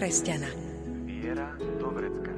[0.00, 0.48] kresťana.
[1.04, 2.32] Viera do vrecka.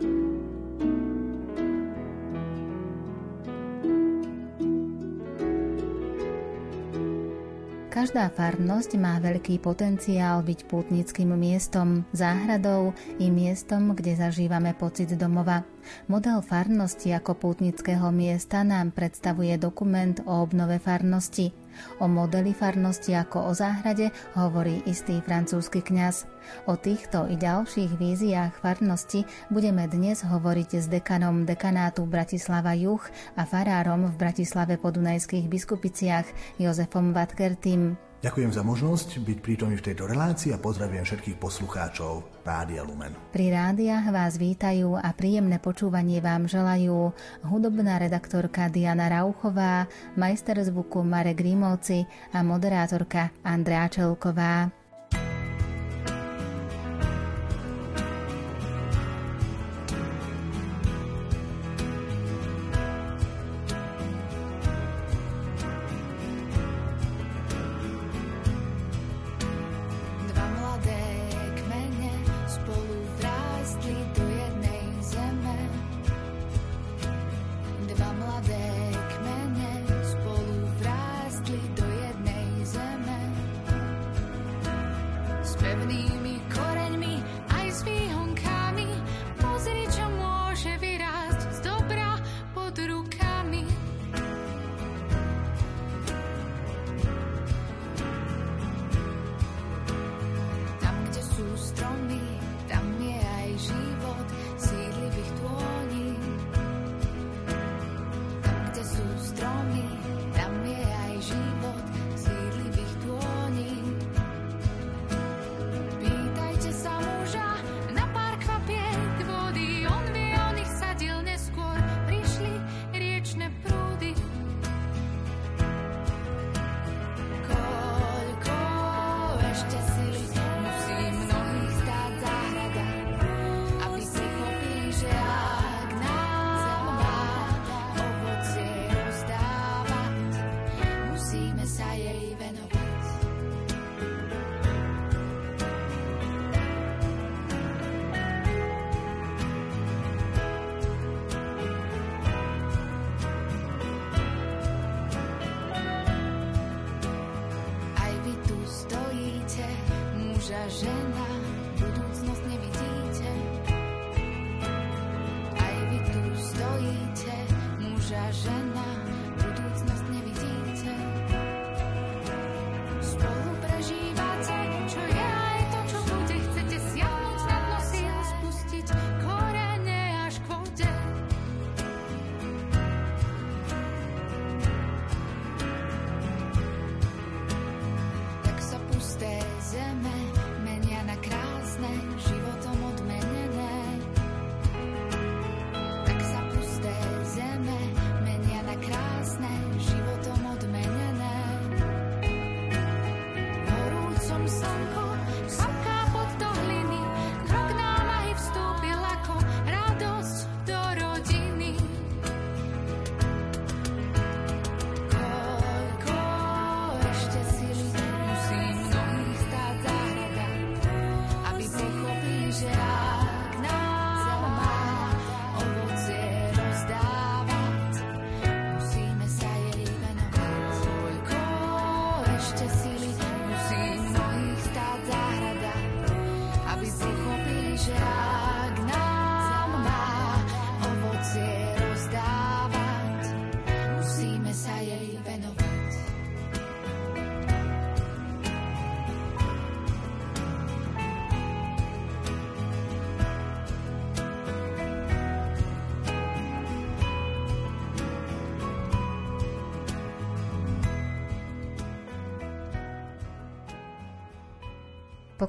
[7.87, 15.63] Každá farnosť má veľký potenciál byť pútnickým miestom, záhradou i miestom, kde zažívame pocit domova.
[16.11, 21.62] Model farnosti ako pútnického miesta nám predstavuje dokument o obnove farnosti.
[21.99, 26.29] O modeli farnosti ako o záhrade hovorí istý francúzsky kňaz.
[26.67, 33.47] O týchto i ďalších víziách farnosti budeme dnes hovoriť s dekanom dekanátu Bratislava Juch a
[33.47, 36.27] farárom v Bratislave podunajských biskupiciach
[36.59, 38.12] Jozefom Vatkertým.
[38.23, 43.19] Ďakujem za možnosť byť prítomný v tejto relácii a pozdravujem všetkých poslucháčov Rádia Lumen.
[43.35, 47.11] Pri rádiách vás vítajú a príjemné počúvanie vám želajú
[47.43, 54.82] hudobná redaktorka Diana Rauchová, majster zvuku Marek Rímovci a moderátorka Andrea Čelková.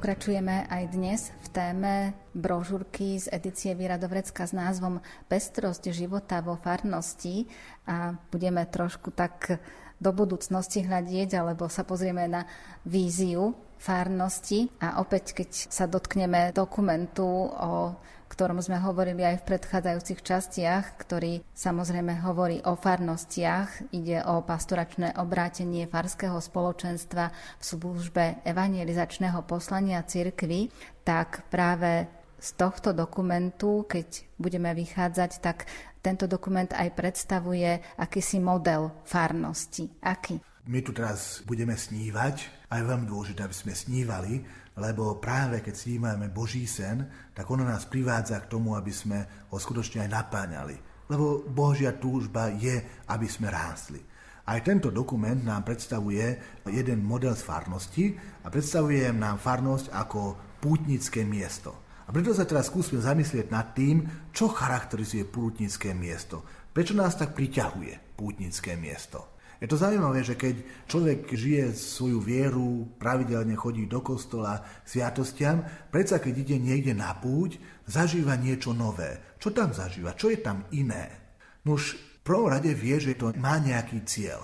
[0.04, 5.00] Pokračujeme aj dnes v téme brožúrky z edície Vieradovrecka s názvom
[5.32, 7.48] Pestrosť života vo farnosti.
[7.88, 9.64] A budeme trošku tak
[10.04, 12.44] do budúcnosti hľadieť, alebo sa pozrieme na
[12.84, 14.68] víziu farnosti.
[14.84, 17.96] A opäť, keď sa dotkneme dokumentu o
[18.33, 23.94] ktorom sme hovorili aj v predchádzajúcich častiach, ktorý samozrejme hovorí o farnostiach.
[23.94, 30.74] Ide o pastoračné obrátenie farského spoločenstva v službe evangelizačného poslania cirkvy,
[31.06, 32.09] tak práve
[32.41, 35.69] z tohto dokumentu, keď budeme vychádzať, tak
[36.03, 39.88] tento dokument aj predstavuje akýsi model farnosti.
[40.03, 40.41] Aký?
[40.68, 44.44] My tu teraz budeme snívať a je veľmi dôležité, aby sme snívali,
[44.74, 49.58] lebo práve keď snímame Boží sen, tak ono nás privádza k tomu, aby sme ho
[49.58, 50.78] skutočne aj napáňali.
[51.10, 54.02] Lebo Božia túžba je, aby sme rástli.
[54.44, 56.25] Aj tento dokument nám predstavuje
[56.68, 58.06] jeden model z farnosti
[58.44, 60.22] a predstavuje nám farnosť ako
[60.60, 61.84] pútnické miesto.
[62.04, 64.04] A preto sa teraz skúsme zamyslieť nad tým,
[64.36, 66.44] čo charakterizuje pútnické miesto.
[66.76, 69.32] Prečo nás tak priťahuje pútnické miesto?
[69.63, 70.60] Je to zaujímavé, že keď
[70.92, 77.63] človek žije svoju vieru, pravidelne chodí do kostola sviatostiam, predsa keď ide niekde na púť,
[77.88, 79.39] zažíva niečo nové.
[79.39, 80.19] Čo tam zažíva?
[80.19, 81.39] Čo je tam iné?
[81.63, 84.44] Nož v prvom rade vie, že to má nejaký cieľ.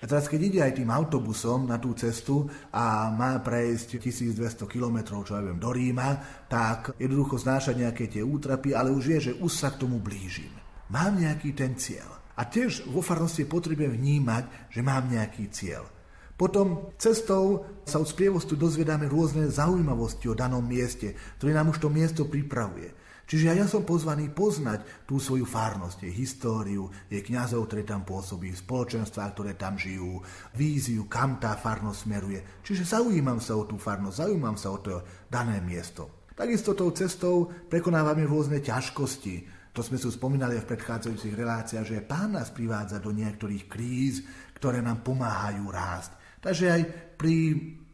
[0.00, 5.20] A teraz, keď ide aj tým autobusom na tú cestu a má prejsť 1200 km,
[5.28, 9.36] čo ja viem, do Ríma, tak jednoducho znáša nejaké tie útrapy, ale už vie, že
[9.36, 10.56] už sa k tomu blížim.
[10.88, 12.23] Mám nejaký ten cieľ.
[12.34, 15.86] A tiež vo farnosti potrebujem vnímať, že mám nejaký cieľ.
[16.34, 21.88] Potom cestou sa od sprievostu dozvedáme rôzne zaujímavosti o danom mieste, ktoré nám už to
[21.90, 22.90] miesto pripravuje.
[23.24, 28.52] Čiže ja som pozvaný poznať tú svoju farnosť, jej históriu, jej kňazov, ktoré tam pôsobí,
[28.52, 30.20] spoločenstvá, ktoré tam žijú,
[30.52, 32.40] víziu, kam tá farnosť smeruje.
[32.60, 35.00] Čiže zaujímam sa o tú farnosť, zaujímam sa o to
[35.32, 36.28] dané miesto.
[36.34, 42.38] Takisto tou cestou prekonávame rôzne ťažkosti, to sme si spomínali v predchádzajúcich reláciách, že Pán
[42.38, 44.22] nás privádza do niektorých kríz,
[44.54, 46.38] ktoré nám pomáhajú rásť.
[46.38, 46.82] Takže aj
[47.18, 47.34] pri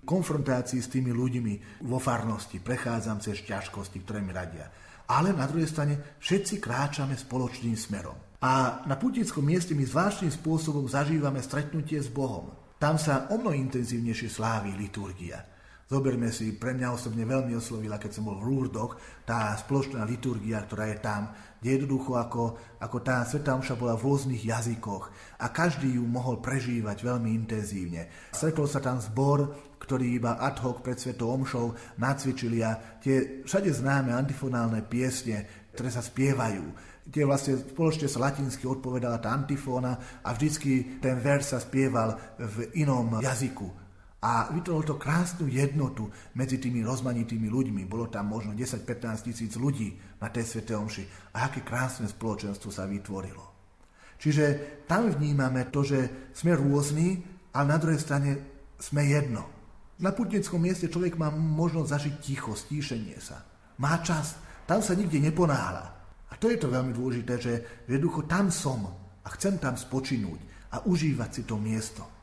[0.05, 4.69] konfrontácii s tými ľuďmi vo farnosti prechádzam cez ťažkosti, ktoré mi radia.
[5.09, 8.37] Ale na druhej strane všetci kráčame spoločným smerom.
[8.45, 12.77] A na putickom mieste my zvláštnym spôsobom zažívame stretnutie s Bohom.
[12.77, 15.41] Tam sa o mnoho intenzívnejšie slávi liturgia.
[15.91, 18.95] Zoberme si, pre mňa osobne veľmi oslovila, keď som bol v Rúrdoch,
[19.27, 22.43] tá spoločná liturgia, ktorá je tam, kde jednoducho ako,
[22.79, 25.11] ako tá Sveta Omša bola v rôznych jazykoch
[25.43, 28.07] a každý ju mohol prežívať veľmi intenzívne.
[28.31, 29.51] Stretol sa tam zbor,
[29.83, 35.91] ktorý iba ad hoc pred Svetou Omšou nacvičili a tie všade známe antifonálne piesne, ktoré
[35.91, 36.71] sa spievajú,
[37.03, 42.79] kde vlastne spoločne sa latinsky odpovedala tá antifóna a vždycky ten verš sa spieval v
[42.79, 43.90] inom jazyku.
[44.21, 47.89] A vytvorilo to krásnu jednotu medzi tými rozmanitými ľuďmi.
[47.89, 51.33] Bolo tam možno 10-15 tisíc ľudí na tej Svete Omši.
[51.33, 53.51] A aké krásne spoločenstvo sa vytvorilo.
[54.21, 54.45] Čiže
[54.85, 57.25] tam vnímame to, že sme rôzni,
[57.57, 58.31] ale na druhej strane
[58.77, 59.49] sme jedno.
[60.05, 63.41] Na putnickom mieste človek má možnosť zažiť ticho, stíšenie sa.
[63.81, 64.37] Má čas,
[64.69, 65.87] tam sa nikde neponáhľa.
[66.29, 67.53] A to je to veľmi dôležité, že
[67.89, 68.85] jednoducho tam som
[69.25, 70.41] a chcem tam spočinúť
[70.77, 72.20] a užívať si to miesto.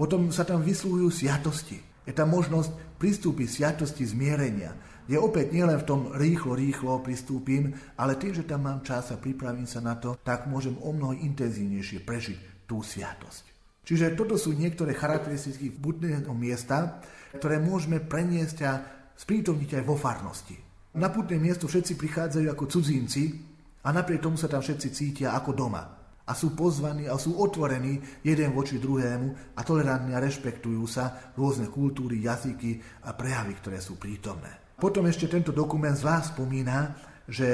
[0.00, 1.76] Potom sa tam vyslúhujú sviatosti.
[2.08, 4.72] Je tam možnosť pristúpiť sviatosti zmierenia.
[5.04, 9.20] Je opäť nielen v tom rýchlo, rýchlo pristúpim, ale tým, že tam mám čas a
[9.20, 13.44] pripravím sa na to, tak môžem o mnoho intenzívnejšie prežiť tú sviatosť.
[13.84, 17.04] Čiže toto sú niektoré charakteristiky putného miesta,
[17.36, 18.72] ktoré môžeme preniesť a
[19.20, 20.56] sprítomniť aj vo farnosti.
[20.96, 23.36] Na putné miesto všetci prichádzajú ako cudzinci
[23.84, 25.99] a napriek tomu sa tam všetci cítia ako doma
[26.30, 31.66] a sú pozvaní a sú otvorení jeden voči druhému a tolerantní a rešpektujú sa rôzne
[31.66, 34.78] kultúry, jazyky a prejavy, ktoré sú prítomné.
[34.78, 36.78] Potom ešte tento dokument zvlášť spomína,
[37.26, 37.50] že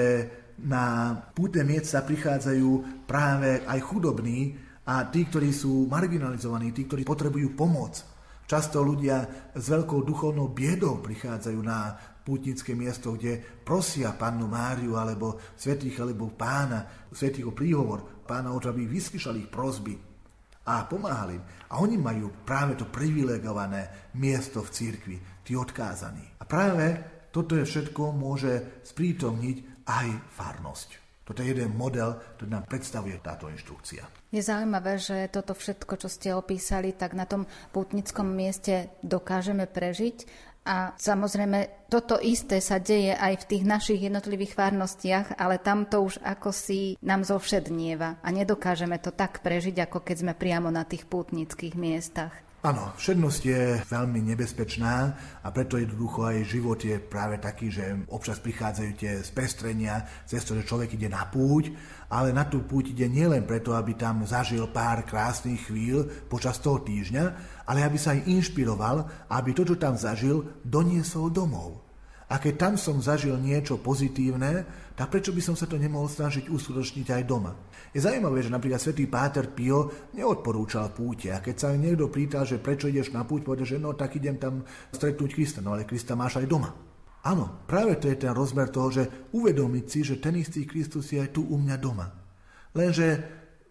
[0.61, 4.57] na pútne miesta prichádzajú práve aj chudobní
[4.87, 7.99] a tí, ktorí sú marginalizovaní, tí, ktorí potrebujú pomoc.
[8.47, 15.39] Často ľudia s veľkou duchovnou biedou prichádzajú na pútnické miesto, kde prosia pannu Máriu alebo
[15.55, 19.95] svetých alebo pána, svetých o príhovor, pána oča, aby vyslyšali ich prozby
[20.67, 21.45] a pomáhali im.
[21.71, 25.17] A oni majú práve to privilegované miesto v církvi,
[25.47, 26.43] tí odkázaní.
[26.43, 26.99] A práve
[27.31, 31.07] toto je všetko môže sprítomniť aj farnosť.
[31.27, 34.31] Toto je jeden model, ktorý nám predstavuje táto inštrukcia.
[34.31, 40.17] Je zaujímavé, že toto všetko, čo ste opísali, tak na tom pútnickom mieste dokážeme prežiť
[40.67, 46.03] a samozrejme, toto isté sa deje aj v tých našich jednotlivých farnostiach, ale tam to
[46.03, 50.83] už ako si nám zovšednieva a nedokážeme to tak prežiť, ako keď sme priamo na
[50.83, 52.35] tých pútnických miestach.
[52.67, 54.95] Áno, všednosť je veľmi nebezpečná
[55.39, 60.59] a preto jednoducho aj život je práve taký, že občas prichádzajú tie spestrenia cez to,
[60.59, 61.71] že človek ide na púť,
[62.11, 66.83] ale na tú púť ide nielen preto, aby tam zažil pár krásnych chvíľ počas toho
[66.83, 67.25] týždňa,
[67.67, 71.87] ale aby sa aj inšpiroval, aby to, čo tam zažil, doniesol domov.
[72.27, 74.67] A keď tam som zažil niečo pozitívne,
[74.99, 77.55] tak prečo by som sa to nemohol snažiť uskutočniť aj doma?
[77.95, 82.59] Je zaujímavé, že napríklad svätý Páter Pio neodporúčal púte a keď sa niekto pýtal, že
[82.59, 86.19] prečo ideš na púť, povedal, že no tak idem tam stretnúť Krista, no ale Krista
[86.19, 86.86] máš aj doma.
[87.27, 91.19] Áno, práve to je ten rozmer toho, že uvedomiť si, že ten istý Kristus je
[91.19, 92.07] aj tu u mňa doma.
[92.71, 93.07] Lenže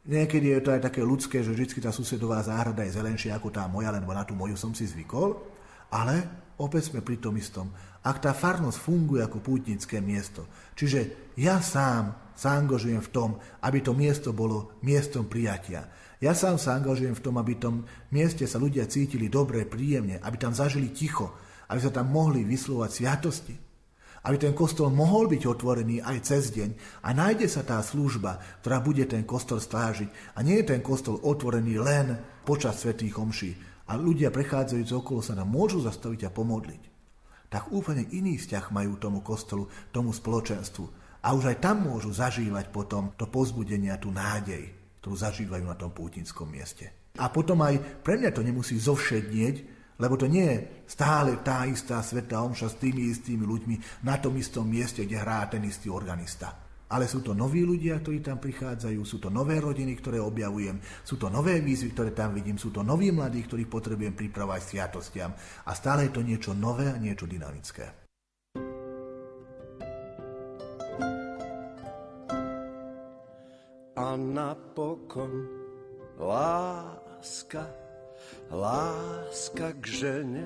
[0.04, 3.64] niekedy je to aj také ľudské, že vždy tá susedová záhrada je zelenšia ako tá
[3.72, 5.40] moja, lebo na tú moju som si zvykol,
[5.88, 6.28] ale
[6.60, 7.72] opäť sme pri tom istom.
[8.04, 10.44] Ak tá farnosť funguje ako pútnické miesto,
[10.76, 15.88] čiže ja sám sa angažujem v tom, aby to miesto bolo miestom prijatia.
[16.20, 17.76] Ja sám sa angažujem v tom, aby v tom
[18.12, 21.32] mieste sa ľudia cítili dobre, príjemne, aby tam zažili ticho,
[21.72, 23.56] aby sa tam mohli vyslovať sviatosti.
[24.26, 28.82] Aby ten kostol mohol byť otvorený aj cez deň a nájde sa tá služba, ktorá
[28.82, 30.34] bude ten kostol strážiť.
[30.34, 33.54] A nie je ten kostol otvorený len počas svetých omší,
[33.86, 36.84] a ľudia prechádzajúci okolo sa nám môžu zastaviť a pomodliť,
[37.54, 41.06] tak úplne iný vzťah majú tomu kostolu, tomu spoločenstvu.
[41.26, 45.78] A už aj tam môžu zažívať potom to pozbudenie a tú nádej, ktorú zažívajú na
[45.78, 47.14] tom pútinskom mieste.
[47.18, 52.04] A potom aj pre mňa to nemusí zovšednieť, lebo to nie je stále tá istá
[52.04, 56.66] svetá omša s tými istými ľuďmi na tom istom mieste, kde hrá ten istý organista
[56.86, 61.18] ale sú to noví ľudia, ktorí tam prichádzajú, sú to nové rodiny, ktoré objavujem, sú
[61.18, 65.34] to nové výzvy, ktoré tam vidím, sú to noví mladí, ktorých potrebujem pripravať sviatostiam
[65.66, 68.06] a stále je to niečo nové a niečo dynamické.
[73.96, 75.32] A napokon
[76.22, 77.66] láska,
[78.52, 80.46] láska k žene,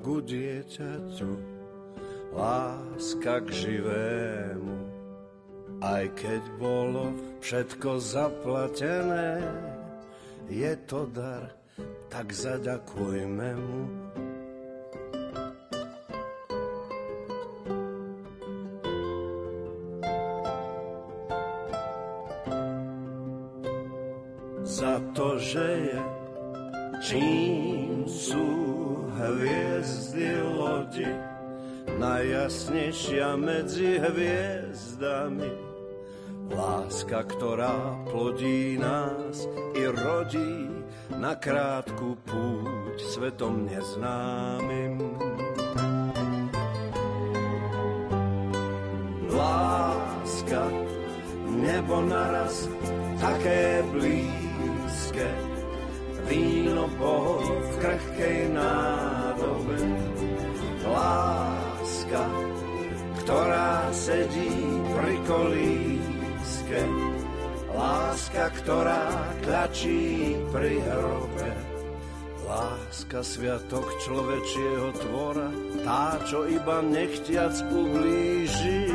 [0.00, 1.32] ku dieťaťu,
[2.36, 4.96] láska k živému
[5.82, 7.12] aj keď bolo
[7.44, 9.44] všetko zaplatené,
[10.48, 11.52] je to dar,
[12.08, 13.82] tak zaďakujme mu.
[33.06, 35.50] Najjasnejšia medzi hviezdami
[36.46, 40.70] Láska, ktorá plodí nás i rodí
[41.14, 44.94] na krátku púť svetom neznámym.
[49.30, 50.70] Láska,
[51.50, 52.70] nebo naraz
[53.18, 55.30] také blízke,
[56.30, 59.78] víno Boh v krehkej nádobe.
[60.86, 62.22] Láska,
[63.26, 64.54] ktorá sedí
[64.94, 65.98] pri kolí
[66.46, 66.82] láske,
[67.74, 69.02] láska, ktorá
[69.42, 71.50] tlačí pri hrobe.
[72.46, 75.50] Láska sviatok človečieho tvora,
[75.82, 78.94] tá, čo iba nechtiac ublíži.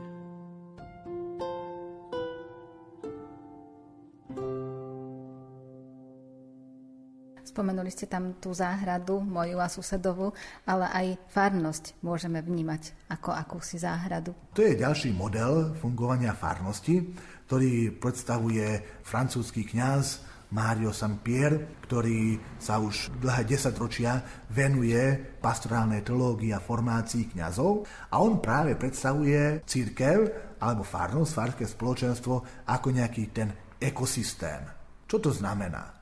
[7.51, 10.31] Spomenuli ste tam tú záhradu, moju a susedovu,
[10.63, 14.31] ale aj farnosť môžeme vnímať ako akúsi záhradu.
[14.55, 17.11] To je ďalší model fungovania farnosti,
[17.51, 20.23] ktorý predstavuje francúzsky kňaz
[20.55, 27.83] Mario Saint-Pierre, ktorý sa už dlhé desaťročia venuje pastorálnej teológii a formácii kňazov
[28.15, 30.17] a on práve predstavuje církev
[30.63, 34.63] alebo farnosť, farské spoločenstvo ako nejaký ten ekosystém.
[35.03, 36.00] Čo to znamená?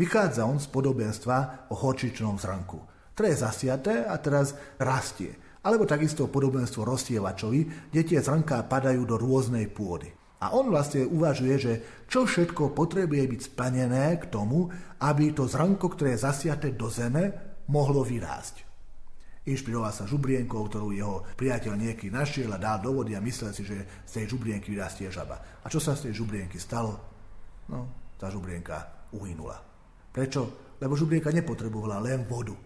[0.00, 2.80] Vychádza on z podobenstva o horčičnom zrnku,
[3.12, 5.36] ktoré je zasiaté a teraz rastie.
[5.60, 10.08] Alebo takisto podobenstvo rozsievačovi, kde tie zrnká padajú do rôznej pôdy.
[10.40, 11.72] A on vlastne uvažuje, že
[12.08, 14.72] čo všetko potrebuje byť splnené k tomu,
[15.04, 17.36] aby to zrnko, ktoré je zasiate do zeme,
[17.68, 18.64] mohlo vyrásť.
[19.52, 23.68] Inšpiroval sa žubrienkou, ktorú jeho priateľ nieký našiel a dal do vody a myslel si,
[23.68, 25.60] že z tej žubrienky vyrastie žaba.
[25.60, 26.96] A čo sa z tej žubrienky stalo?
[27.68, 29.69] No, tá žubrienka uhynula.
[30.10, 30.74] Prečo?
[30.80, 32.56] Lebo žubrienka nepotrebovala len vodu,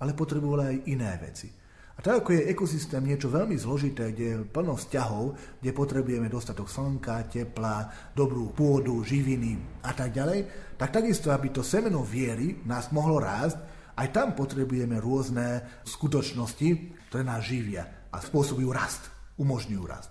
[0.00, 1.48] ale potrebovala aj iné veci.
[1.96, 6.64] A tak ako je ekosystém niečo veľmi zložité, kde je plno vzťahov, kde potrebujeme dostatok
[6.64, 12.88] slnka, tepla, dobrú pôdu, živiny a tak ďalej, tak takisto, aby to semeno viery nás
[12.88, 13.60] mohlo rásť,
[14.00, 16.68] aj tam potrebujeme rôzne skutočnosti,
[17.12, 20.08] ktoré nás živia a spôsobujú rast, umožňujú rast.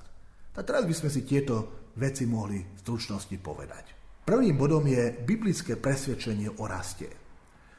[0.53, 3.98] Tak teraz by sme si tieto veci mohli v stručnosti povedať.
[4.29, 7.09] Prvým bodom je biblické presvedčenie o raste.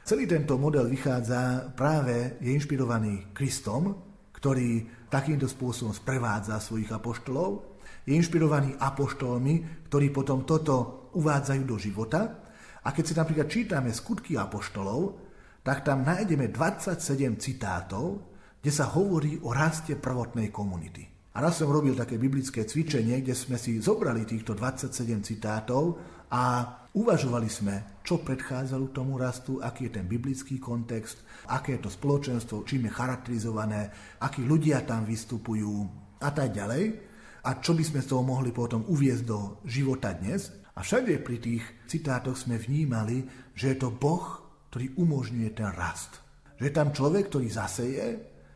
[0.03, 3.95] Celý tento model vychádza práve, je inšpirovaný Kristom,
[4.35, 12.43] ktorý takýmto spôsobom sprevádza svojich apoštolov, je inšpirovaný apoštolmi, ktorí potom toto uvádzajú do života.
[12.83, 15.23] A keď si napríklad čítame skutky apoštolov,
[15.63, 16.99] tak tam nájdeme 27
[17.39, 18.27] citátov,
[18.59, 21.07] kde sa hovorí o raste prvotnej komunity.
[21.31, 24.91] A raz som robil také biblické cvičenie, kde sme si zobrali týchto 27
[25.23, 26.43] citátov a
[26.95, 32.63] uvažovali sme, čo predchádzalo tomu rastu, aký je ten biblický kontext, aké je to spoločenstvo,
[32.63, 33.91] čím je charakterizované,
[34.23, 35.75] akí ľudia tam vystupujú
[36.23, 36.83] a tak ďalej.
[37.41, 40.53] A čo by sme z toho mohli potom uviezť do života dnes.
[40.77, 43.25] A všade pri tých citátoch sme vnímali,
[43.57, 44.23] že je to Boh,
[44.69, 46.21] ktorý umožňuje ten rast.
[46.61, 48.07] Že je tam človek, ktorý zaseje,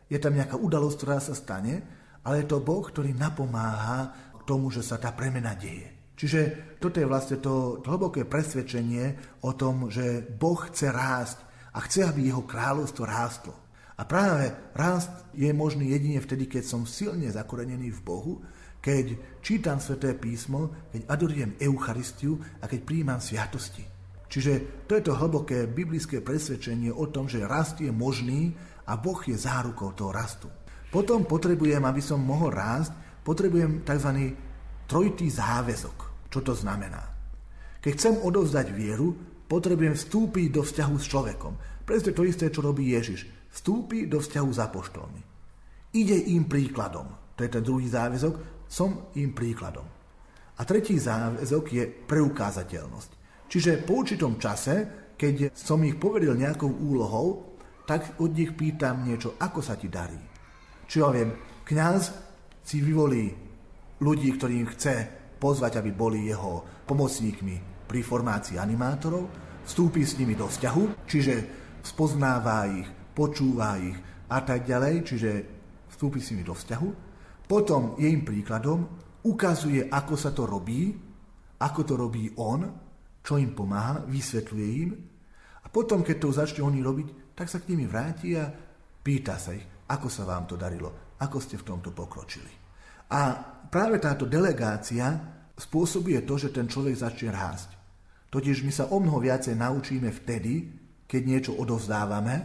[0.06, 1.82] je tam nejaká udalosť, ktorá sa stane,
[2.22, 5.95] ale je to Boh, ktorý napomáha k tomu, že sa tá premena deje.
[6.16, 6.40] Čiže
[6.80, 11.38] toto je vlastne to hlboké presvedčenie o tom, že Boh chce rásť
[11.76, 13.54] a chce, aby jeho kráľovstvo rástlo.
[13.96, 18.32] A práve rast je možný jedine vtedy, keď som silne zakorenený v Bohu,
[18.80, 23.84] keď čítam Sveté písmo, keď adorujem Eucharistiu a keď príjmam sviatosti.
[24.26, 28.52] Čiže to je to hlboké biblické presvedčenie o tom, že rast je možný
[28.86, 30.48] a Boh je zárukou toho rastu.
[30.90, 32.92] Potom potrebujem, aby som mohol rásť,
[33.26, 34.10] potrebujem tzv.
[34.86, 36.30] Trojitý záväzok.
[36.30, 37.02] Čo to znamená?
[37.82, 39.14] Keď chcem odovzdať vieru,
[39.46, 41.54] potrebujem vstúpiť do vzťahu s človekom.
[41.86, 43.26] Presne to isté, čo robí Ježiš.
[43.50, 45.22] Vstúpi do vzťahu s apoštolmi.
[45.94, 47.06] Ide im príkladom.
[47.38, 48.66] To je ten druhý záväzok.
[48.66, 49.86] Som im príkladom.
[50.58, 53.10] A tretí záväzok je preukázateľnosť.
[53.46, 54.74] Čiže po určitom čase,
[55.14, 57.54] keď som ich poveril nejakou úlohou,
[57.86, 60.18] tak od nich pýtam niečo, ako sa ti darí.
[60.90, 61.30] Či ja viem,
[61.62, 62.02] kňaz
[62.66, 63.45] si vyvolí
[64.00, 64.94] ľudí, ktorým chce
[65.40, 69.28] pozvať, aby boli jeho pomocníkmi pri formácii animátorov,
[69.66, 71.34] vstúpi s nimi do vzťahu, čiže
[71.82, 75.30] spoznáva ich, počúva ich a tak ďalej, čiže
[75.90, 76.88] vstúpi s nimi do vzťahu.
[77.46, 78.86] Potom je im príkladom,
[79.22, 80.90] ukazuje, ako sa to robí,
[81.62, 82.66] ako to robí on,
[83.22, 84.90] čo im pomáha, vysvetľuje im.
[85.62, 88.46] A potom, keď to začne oni robiť, tak sa k nimi vráti a
[89.02, 92.50] pýta sa ich, ako sa vám to darilo, ako ste v tomto pokročili.
[93.10, 93.20] A
[93.76, 95.04] práve táto delegácia
[95.52, 97.76] spôsobuje to, že ten človek začne rásť.
[98.32, 100.64] Totiž my sa o mnoho viacej naučíme vtedy,
[101.04, 102.40] keď niečo odovzdávame,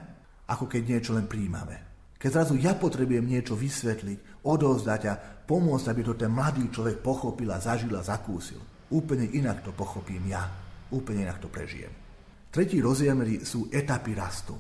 [0.52, 1.88] ako keď niečo len príjmame.
[2.20, 5.16] Keď zrazu ja potrebujem niečo vysvetliť, odovzdať a
[5.48, 8.60] pomôcť, aby to ten mladý človek pochopil a zažil a zakúsil.
[8.92, 10.44] Úplne inak to pochopím ja.
[10.92, 11.96] Úplne inak to prežijem.
[12.52, 13.16] Tretí rozdiel
[13.48, 14.60] sú etapy rastu.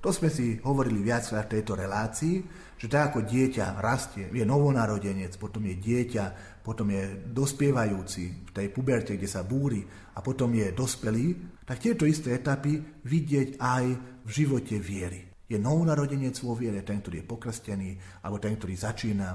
[0.00, 2.40] To sme si hovorili viackrát v tejto relácii,
[2.76, 6.24] že tak ako dieťa rastie, je novonarodenec, potom je dieťa,
[6.60, 9.80] potom je dospievajúci v tej puberte, kde sa búri
[10.12, 11.26] a potom je dospelý,
[11.64, 13.84] tak tieto isté etapy vidieť aj
[14.22, 15.24] v živote viery.
[15.46, 17.90] Je novonarodenec vo viere, ten, ktorý je pokrstený,
[18.22, 19.28] alebo ten, ktorý začína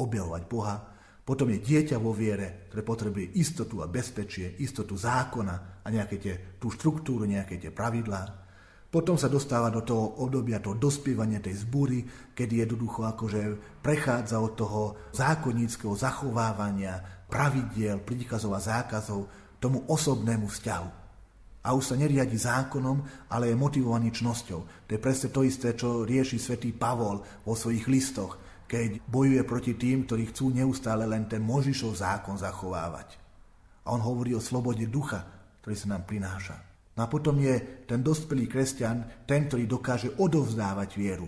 [0.00, 0.76] objavovať Boha.
[1.24, 6.34] Potom je dieťa vo viere, ktoré potrebuje istotu a bezpečie, istotu zákona a nejaké tie,
[6.60, 8.43] tú štruktúru, nejaké tie pravidlá.
[8.94, 13.42] Potom sa dostáva do toho obdobia toho dospievania tej zbúry, kedy jednoducho akože
[13.82, 19.26] prechádza od toho zákonníckého zachovávania pravidiel, príkazov a zákazov
[19.58, 20.90] tomu osobnému vzťahu.
[21.66, 24.86] A už sa neriadi zákonom, ale je motivovaný čnosťou.
[24.86, 28.38] To je presne to isté, čo rieši svätý Pavol vo svojich listoch,
[28.70, 33.18] keď bojuje proti tým, ktorí chcú neustále len ten Možišov zákon zachovávať.
[33.90, 35.26] A on hovorí o slobode ducha,
[35.66, 36.73] ktorý sa nám prináša.
[36.94, 41.26] No a potom je ten dospelý kresťan ten, ktorý dokáže odovzdávať vieru.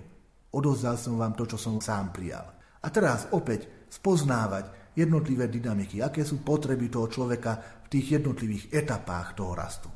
[0.55, 2.47] Odovzdal som vám to, čo som sám prijal.
[2.83, 9.35] A teraz opäť spoznávať jednotlivé dynamiky, aké sú potreby toho človeka v tých jednotlivých etapách
[9.35, 9.91] toho rastu.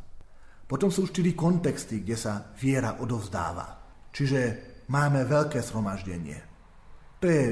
[0.66, 3.66] Potom sú štyri kontexty, kde sa viera odovzdáva.
[4.10, 4.40] Čiže
[4.90, 6.38] máme veľké zhromaždenie.
[7.22, 7.44] To je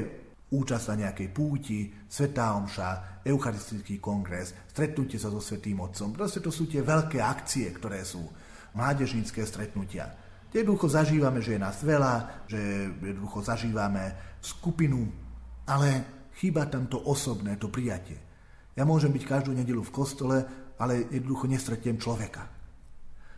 [0.48, 6.16] účasť na nejakej púti, svetá omša, eucharistický kongres, stretnutie sa so svetým otcom.
[6.16, 8.24] Proste to sú tie veľké akcie, ktoré sú
[8.72, 10.08] mládežnícke stretnutia.
[10.48, 12.60] Jednoducho zažívame, že je nás veľa, že
[12.96, 15.04] jednoducho zažívame skupinu,
[15.68, 15.88] ale
[16.40, 18.16] chýba tam to osobné, to prijatie.
[18.72, 20.36] Ja môžem byť každú nedelu v kostole,
[20.80, 22.48] ale jednoducho nestretnem človeka.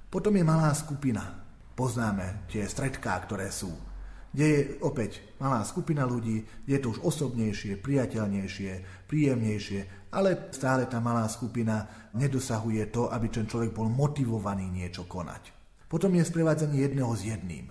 [0.07, 1.43] Potom je malá skupina.
[1.75, 3.90] Poznáme tie stredká, ktoré sú
[4.31, 9.81] kde je opäť malá skupina ľudí, kde je to už osobnejšie, priateľnejšie, príjemnejšie,
[10.15, 15.55] ale stále tá malá skupina nedosahuje to, aby ten človek bol motivovaný niečo konať.
[15.91, 17.67] Potom je sprevádzanie jedného s jedným.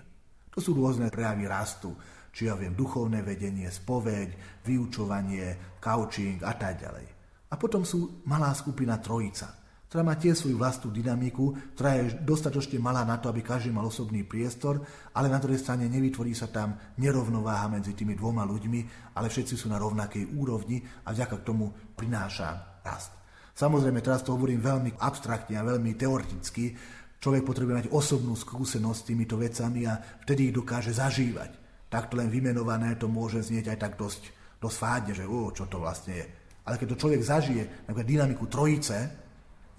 [0.52, 1.96] To sú rôzne prejavy rastu,
[2.36, 7.08] či ja viem, duchovné vedenie, spoveď, vyučovanie, coaching a tak ďalej.
[7.50, 9.59] A potom sú malá skupina trojica
[9.90, 13.90] ktorá má tiež svoju vlastnú dynamiku, ktorá je dostatočne malá na to, aby každý mal
[13.90, 14.78] osobný priestor,
[15.18, 19.66] ale na druhej strane nevytvorí sa tam nerovnováha medzi tými dvoma ľuďmi, ale všetci sú
[19.66, 23.18] na rovnakej úrovni a vďaka k tomu prináša rast.
[23.58, 26.78] Samozrejme, teraz to hovorím veľmi abstraktne a veľmi teoreticky.
[27.18, 31.58] Človek potrebuje mať osobnú skúsenosť s týmito vecami a vtedy ich dokáže zažívať.
[31.90, 34.22] Takto len vymenované to môže znieť aj tak dosť,
[34.62, 36.26] dosť fádne, že o, čo to vlastne je.
[36.70, 38.98] Ale keď to človek zažije, napríklad dynamiku trojice,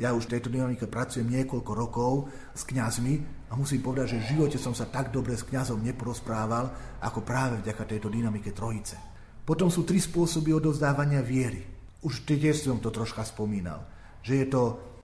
[0.00, 4.28] ja už v tejto dynamike pracujem niekoľko rokov s kňazmi a musím povedať, že v
[4.32, 6.72] živote som sa tak dobre s kňazom neporozprával,
[7.04, 8.96] ako práve vďaka tejto dynamike trojice.
[9.44, 11.68] Potom sú tri spôsoby odovzdávania viery.
[12.00, 13.84] Už tiež som to troška spomínal.
[14.24, 14.62] Že je to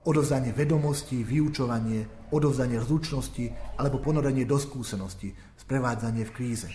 [0.09, 5.29] odovzdanie vedomostí, vyučovanie, odovzdanie zručnosti alebo ponorenie do skúsenosti,
[5.61, 6.69] sprevádzanie v kríze.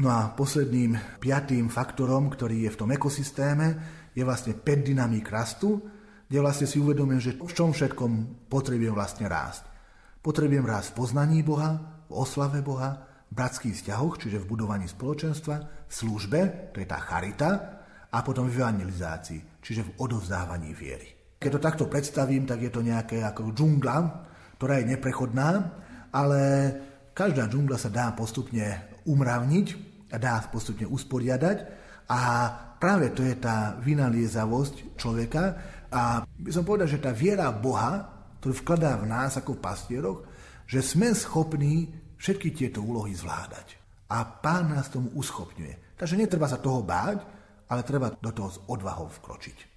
[0.00, 3.66] No a posledným piatým faktorom, ktorý je v tom ekosystéme,
[4.16, 5.82] je vlastne 5 dynamík rastu,
[6.26, 9.66] kde vlastne si uvedomujem, že v čom všetkom potrebujem vlastne rásť.
[10.22, 15.86] Potrebujem rásť v poznaní Boha, v oslave Boha, v bratských vzťahoch, čiže v budovaní spoločenstva,
[15.86, 17.50] v službe, to je tá charita,
[18.10, 21.36] a potom v evangelizácii, čiže v odovzdávaní viery.
[21.36, 23.96] Keď to takto predstavím, tak je to nejaké ako džungla,
[24.56, 25.48] ktorá je neprechodná,
[26.10, 26.40] ale
[27.12, 29.66] každá džungla sa dá postupne umravniť
[30.10, 31.56] a dá postupne usporiadať
[32.08, 32.20] a
[32.78, 35.42] práve to je tá vynaliezavosť človeka,
[35.90, 38.06] a by som povedal, že tá viera Boha,
[38.40, 40.18] ktorú vkladá v nás ako v pastieroch,
[40.66, 43.78] že sme schopní všetky tieto úlohy zvládať.
[44.10, 45.98] A pán nás tomu uschopňuje.
[45.98, 47.22] Takže netreba sa toho báť,
[47.66, 49.76] ale treba do toho s odvahou vkročiť.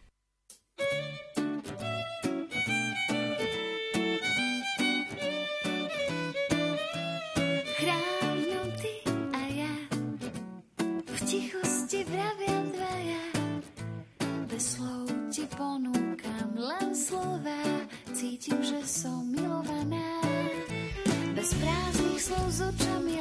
[22.19, 23.18] Spoznajú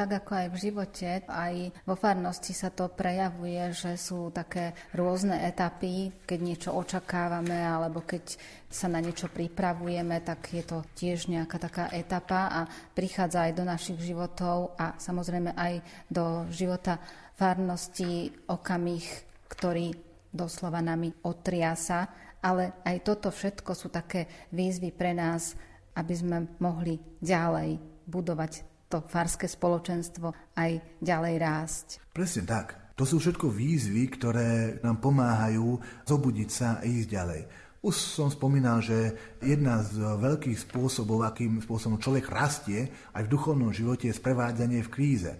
[0.00, 5.44] Tak ako aj v živote, aj vo farnosti sa to prejavuje, že sú také rôzne
[5.44, 8.32] etapy, keď niečo očakávame alebo keď
[8.64, 12.60] sa na niečo pripravujeme, tak je to tiež nejaká taká etapa a
[12.96, 16.96] prichádza aj do našich životov a samozrejme aj do života
[17.36, 19.04] farnosti okamih,
[19.52, 19.92] ktorý
[20.32, 22.08] doslova nami otriasa,
[22.40, 25.52] ale aj toto všetko sú také výzvy pre nás,
[25.92, 27.76] aby sme mohli ďalej
[28.08, 31.86] budovať to farské spoločenstvo aj ďalej rásť.
[32.10, 32.66] Presne tak.
[32.98, 37.42] To sú všetko výzvy, ktoré nám pomáhajú zobudiť sa a ísť ďalej.
[37.80, 43.72] Už som spomínal, že jedna z veľkých spôsobov, akým spôsobom človek rastie aj v duchovnom
[43.72, 45.32] živote, je sprevádzanie v kríze.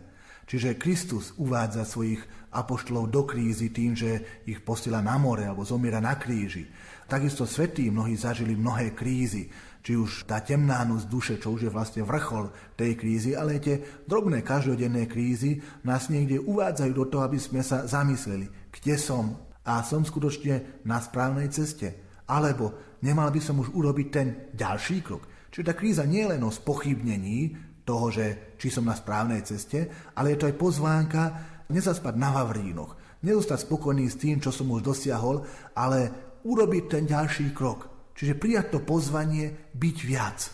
[0.48, 6.00] Čiže Kristus uvádza svojich apoštolov do krízy tým, že ich posiela na more alebo zomiera
[6.00, 6.66] na kríži.
[7.06, 9.46] Takisto svetí mnohí zažili mnohé krízy
[9.80, 14.04] či už tá temná noc duše, čo už je vlastne vrchol tej krízy, ale tie
[14.04, 19.80] drobné každodenné krízy nás niekde uvádzajú do toho, aby sme sa zamysleli, kde som a
[19.84, 22.20] som skutočne na správnej ceste.
[22.28, 25.26] Alebo nemal by som už urobiť ten ďalší krok.
[25.50, 30.12] Čiže tá kríza nie je len o spochybnení toho, že či som na správnej ceste,
[30.14, 31.22] ale je to aj pozvánka
[31.66, 35.42] nezaspať na Vavrínoch, nezostať spokojný s tým, čo som už dosiahol,
[35.74, 37.89] ale urobiť ten ďalší krok.
[38.20, 40.52] Čiže prijať to pozvanie byť viac,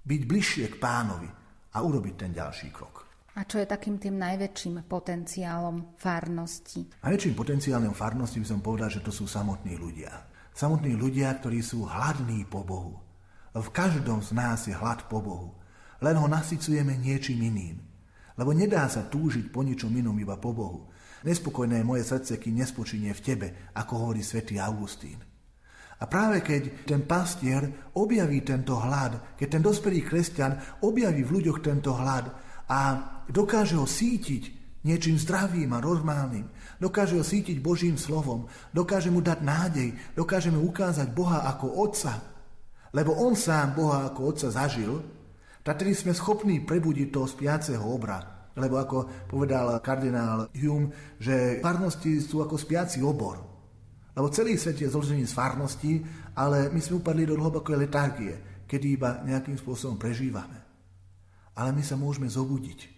[0.00, 1.28] byť bližšie k pánovi
[1.76, 3.04] a urobiť ten ďalší krok.
[3.36, 6.88] A čo je takým tým najväčším potenciálom farnosti?
[7.04, 10.08] Najväčším potenciálom farnosti by som povedal, že to sú samotní ľudia.
[10.56, 12.96] Samotní ľudia, ktorí sú hladní po Bohu.
[13.52, 15.52] V každom z nás je hlad po Bohu.
[16.00, 17.76] Len ho nasycujeme niečím iným.
[18.40, 20.88] Lebo nedá sa túžiť po ničom inom iba po Bohu.
[21.28, 25.20] Nespokojné je moje srdce, kým nespočinie v tebe, ako hovorí svätý Augustín.
[25.96, 31.64] A práve keď ten pastier objaví tento hlad, keď ten dospelý kresťan objaví v ľuďoch
[31.64, 32.28] tento hlad
[32.68, 32.80] a
[33.32, 34.42] dokáže ho sítiť
[34.84, 38.44] niečím zdravým a normálnym, dokáže ho sítiť Božím slovom,
[38.76, 42.36] dokáže mu dať nádej, dokáže mu ukázať Boha ako Otca,
[42.92, 45.00] lebo on sám Boha ako Otca zažil,
[45.66, 48.48] tak tedy sme schopní prebudiť toho spiaceho obra.
[48.56, 50.88] Lebo ako povedal kardinál Hume,
[51.20, 53.45] že farnosti sú ako spiaci obor.
[54.16, 56.00] Lebo celý svet je zložený z farností,
[56.32, 60.56] ale my sme upadli do hlbokej letargie, kedy iba nejakým spôsobom prežívame.
[61.52, 62.96] Ale my sa môžeme zobudiť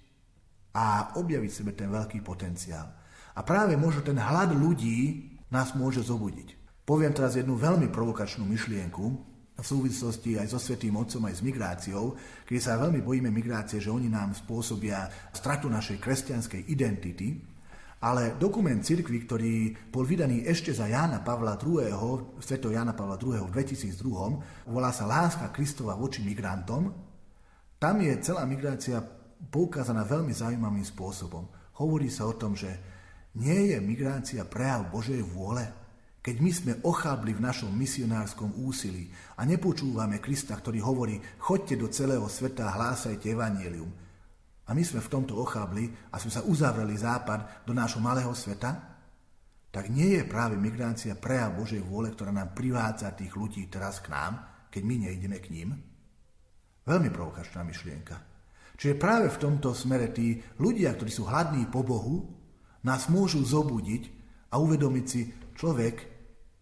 [0.78, 2.86] a objaviť sebe ten veľký potenciál.
[3.34, 6.54] A práve možno ten hlad ľudí nás môže zobudiť.
[6.86, 9.04] Poviem teraz jednu veľmi provokačnú myšlienku
[9.58, 12.14] v súvislosti aj so Svetým Otcom, aj s migráciou,
[12.46, 17.57] kedy sa veľmi bojíme migrácie, že oni nám spôsobia stratu našej kresťanskej identity,
[17.98, 19.54] ale dokument cirkvi, ktorý
[19.90, 23.42] bol vydaný ešte za Jána Pavla II., sveto Jána Pavla II.
[23.46, 26.94] v 2002, volá sa Láska Kristova voči migrantom,
[27.78, 29.02] tam je celá migrácia
[29.50, 31.46] poukázaná veľmi zaujímavým spôsobom.
[31.78, 32.70] Hovorí sa o tom, že
[33.38, 35.62] nie je migrácia prejav Božej vôle,
[36.18, 41.86] keď my sme ochábli v našom misionárskom úsilí a nepočúvame Krista, ktorý hovorí, chodte do
[41.86, 43.88] celého sveta a hlásajte evanielium.
[44.68, 48.98] A my sme v tomto ochábli a sme sa uzavreli západ do nášho malého sveta,
[49.68, 54.12] tak nie je práve migrácia prejav Božej vôle, ktorá nám privádza tých ľudí teraz k
[54.12, 55.68] nám, keď my nejdeme k ním?
[56.88, 58.16] Veľmi provokačná myšlienka.
[58.78, 62.30] Čiže práve v tomto smere tí ľudia, ktorí sú hladní po Bohu,
[62.86, 64.02] nás môžu zobudiť
[64.52, 65.20] a uvedomiť si,
[65.52, 65.96] človek,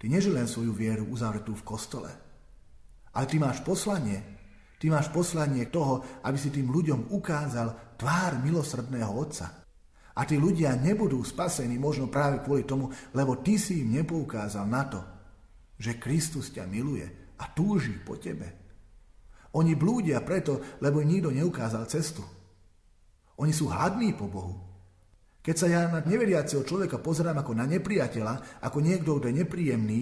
[0.00, 2.10] ty neži len svoju vieru uzavretú v kostole,
[3.12, 4.35] ale ty máš poslanie,
[4.76, 9.64] Ty máš poslanie toho, aby si tým ľuďom ukázal tvár milosrdného Otca.
[10.16, 14.82] A tí ľudia nebudú spasení možno práve kvôli tomu, lebo ty si im nepoukázal na
[14.88, 15.00] to,
[15.76, 18.64] že Kristus ťa miluje a túži po tebe.
[19.56, 22.24] Oni blúdia preto, lebo im nikto neukázal cestu.
[23.40, 24.56] Oni sú hladní po Bohu.
[25.40, 30.00] Keď sa ja na neveriaceho človeka pozerám ako na nepriateľa, ako niekto, kto je nepríjemný,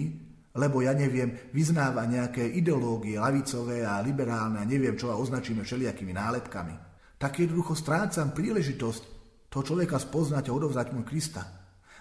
[0.55, 6.15] lebo ja neviem, vyznáva nejaké ideológie lavicové a liberálne a neviem čo a označíme všelijakými
[6.15, 6.75] nálepkami,
[7.19, 9.03] tak jednoducho strácam príležitosť
[9.51, 11.43] toho človeka spoznať a odovzdať mu Krista.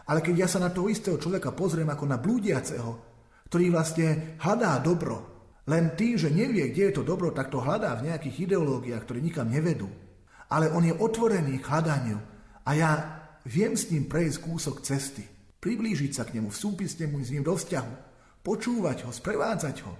[0.06, 2.90] Ale keď ja sa na toho istého človeka pozriem ako na blúdiaceho,
[3.50, 5.34] ktorý vlastne hľadá dobro,
[5.66, 9.18] len tým, že nevie, kde je to dobro, tak to hľadá v nejakých ideológiách, ktoré
[9.18, 9.88] nikam nevedú.
[10.52, 12.18] Ale on je otvorený k hľadaniu
[12.62, 12.90] a ja
[13.48, 15.24] viem s ním prejsť kúsok cesty,
[15.58, 18.13] priblížiť sa k nemu, vstúpiť s ním, s ním do vzťahu
[18.44, 19.92] počúvať ho, sprevádzať ho,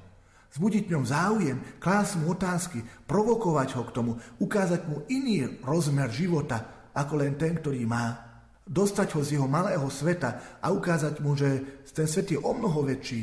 [0.55, 2.79] zbudiť ňom záujem, klásť mu otázky,
[3.09, 8.21] provokovať ho k tomu, ukázať mu iný rozmer života, ako len ten, ktorý má.
[8.65, 12.87] Dostať ho z jeho malého sveta a ukázať mu, že ten svet je o mnoho
[12.87, 13.23] väčší,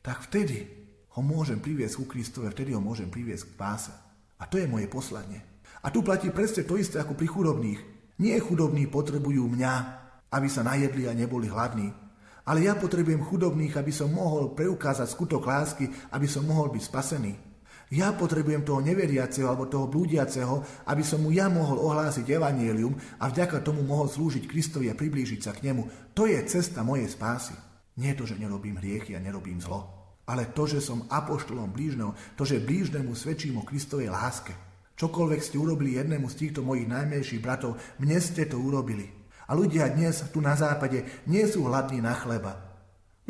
[0.00, 0.68] tak vtedy
[1.16, 3.92] ho môžem priviesť ku Kristove, vtedy ho môžem priviesť k páse.
[4.40, 5.42] A to je moje poslanie.
[5.84, 7.80] A tu platí presne to isté ako pri chudobných.
[8.20, 9.72] Nie chudobní potrebujú mňa,
[10.32, 11.92] aby sa najedli a neboli hladní.
[12.50, 17.32] Ale ja potrebujem chudobných, aby som mohol preukázať skutok lásky, aby som mohol byť spasený.
[17.94, 23.30] Ja potrebujem toho neveriaceho alebo toho blúdiaceho, aby som mu ja mohol ohlásiť evanielium a
[23.30, 26.14] vďaka tomu mohol slúžiť Kristovi a priblížiť sa k nemu.
[26.14, 27.54] To je cesta mojej spásy.
[27.98, 29.86] Nie to, že nerobím hriechy a nerobím zlo,
[30.26, 34.54] ale to, že som apoštolom blížneho, to, že blížnemu svedčím o Kristovej láske.
[34.94, 39.19] Čokoľvek ste urobili jednému z týchto mojich najmenších bratov, mne ste to urobili.
[39.50, 42.70] A ľudia dnes tu na západe nie sú hladní na chleba,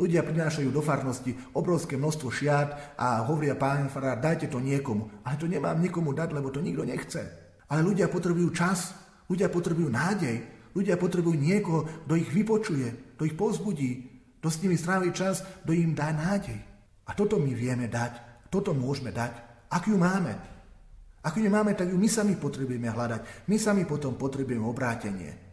[0.01, 5.21] Ľudia prinášajú do farnosti obrovské množstvo šiat a hovoria pán farár, dajte to niekomu.
[5.21, 7.21] Ale to nemám nikomu dať, lebo to nikto nechce.
[7.69, 8.97] Ale ľudia potrebujú čas,
[9.29, 10.41] ľudia potrebujú nádej,
[10.73, 13.91] ľudia potrebujú niekoho, kto ich vypočuje, kto ich pozbudí,
[14.41, 16.57] kto s nimi strávi čas, kto im dá nádej.
[17.05, 19.37] A toto my vieme dať, toto môžeme dať,
[19.69, 20.33] ak ju máme.
[21.21, 23.45] Ak ju nemáme, tak ju my sami potrebujeme hľadať.
[23.45, 25.50] My sami potom potrebujeme obrátenie.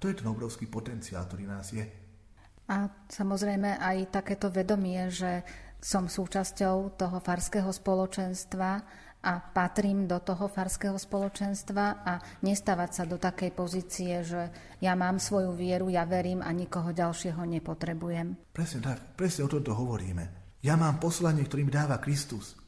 [0.00, 1.84] To je ten obrovský potenciál, ktorý nás je.
[2.70, 5.44] A samozrejme aj takéto vedomie, že
[5.80, 8.70] som súčasťou toho farského spoločenstva
[9.20, 14.48] a patrím do toho farského spoločenstva a nestávať sa do takej pozície, že
[14.80, 18.52] ja mám svoju vieru, ja verím a nikoho ďalšieho nepotrebujem.
[18.52, 20.56] Presne tak, presne o tomto hovoríme.
[20.60, 22.59] Ja mám poslanie, ktorým dáva Kristus.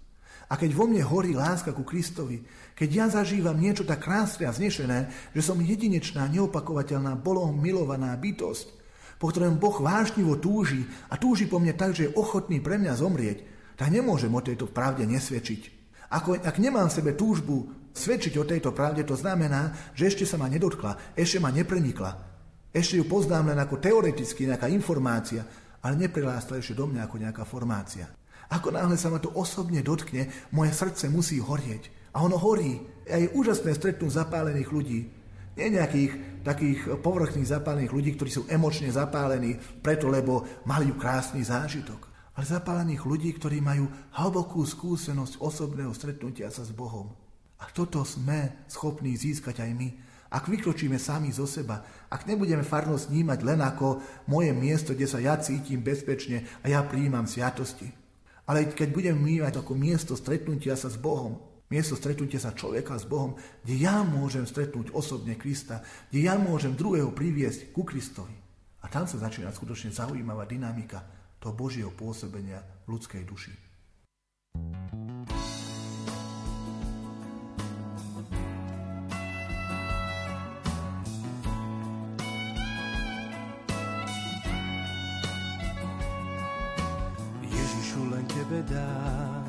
[0.52, 2.44] A keď vo mne horí láska ku Kristovi,
[2.76, 8.68] keď ja zažívam niečo tak krásne a znešené, že som jedinečná, neopakovateľná, Bohom milovaná bytosť,
[9.16, 13.00] po ktorom Boh vášnivo túži a túži po mne tak, že je ochotný pre mňa
[13.00, 13.38] zomrieť,
[13.80, 15.80] tak nemôžem o tejto pravde nesvedčiť.
[16.12, 20.36] Ako, ak nemám v sebe túžbu svedčiť o tejto pravde, to znamená, že ešte sa
[20.36, 22.12] ma nedotkla, ešte ma neprenikla.
[22.68, 25.48] Ešte ju poznám len ako teoreticky nejaká informácia,
[25.80, 28.04] ale neprilástla ešte do mňa ako nejaká formácia.
[28.50, 31.92] Ako náhle sa ma to osobne dotkne, moje srdce musí horieť.
[32.16, 32.82] A ono horí.
[33.06, 35.00] A je úžasné stretnúť zapálených ľudí,
[35.52, 42.08] nie nejakých takých povrchných zapálených ľudí, ktorí sú emočne zapálení preto, lebo mali krásny zážitok.
[42.32, 43.84] Ale zapálených ľudí, ktorí majú
[44.16, 47.12] hlbokú skúsenosť osobného stretnutia sa s Bohom.
[47.60, 49.88] A toto sme schopní získať aj my,
[50.32, 54.00] ak vykročíme sami zo seba, ak nebudeme farnosť snímať len ako
[54.32, 58.01] moje miesto, kde sa ja cítim bezpečne a ja prijímam sviatosti.
[58.46, 63.08] Ale keď budeme mývať ako miesto stretnutia sa s Bohom, Miesto stretnutia sa človeka s
[63.08, 63.32] Bohom,
[63.64, 65.80] kde ja môžem stretnúť osobne Krista,
[66.12, 68.36] kde ja môžem druhého priviesť ku Kristovi.
[68.84, 71.00] A tam sa začína skutočne zaujímavá dynamika
[71.40, 73.56] toho Božieho pôsobenia v ľudskej duši.
[74.52, 75.01] Ježišu,
[88.52, 89.44] Tebe dám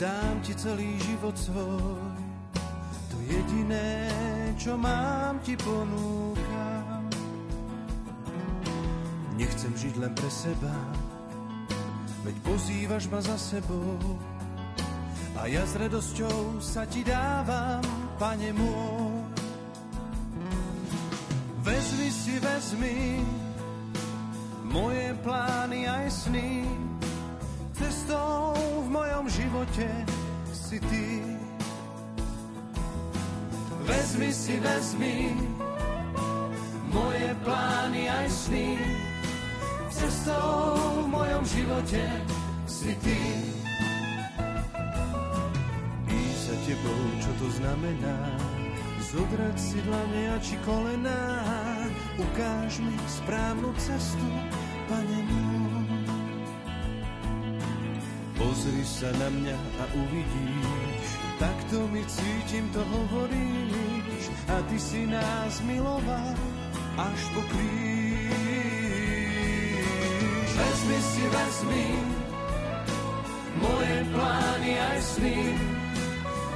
[0.00, 2.16] dám ti celý život svoj.
[3.12, 4.08] To jediné,
[4.56, 7.12] čo mám, ti ponúkam.
[9.36, 10.72] Nechcem žiť len pre seba,
[12.24, 14.00] veď pozývaš ma za sebou.
[15.36, 17.84] A ja s radosťou sa ti dávam,
[18.16, 19.12] pane môj.
[21.68, 23.20] Vezmi si, vezmi
[24.64, 26.64] moje plány aj sny,
[27.76, 29.88] cestou v mojom živote
[30.52, 31.06] si ty.
[33.86, 35.36] Vezmi si, vezmi
[36.90, 38.68] moje plány aj sny.
[39.92, 42.02] Cestou v mojom živote
[42.64, 43.20] si ty.
[46.08, 48.18] Ísť za tebou, čo to znamená?
[49.06, 51.22] Zodrať si dlane a či kolená.
[52.18, 54.28] Ukáž mi správnu cestu,
[54.86, 55.85] Pane môj.
[58.36, 61.08] Pozri sa na mňa a uvidíš,
[61.40, 66.36] takto mi cítim, to hovoríš, a ty si nás miloval
[67.00, 68.28] až po kríž.
[70.52, 71.88] Vezmi si, vezmi
[73.56, 75.40] moje plány aj sny,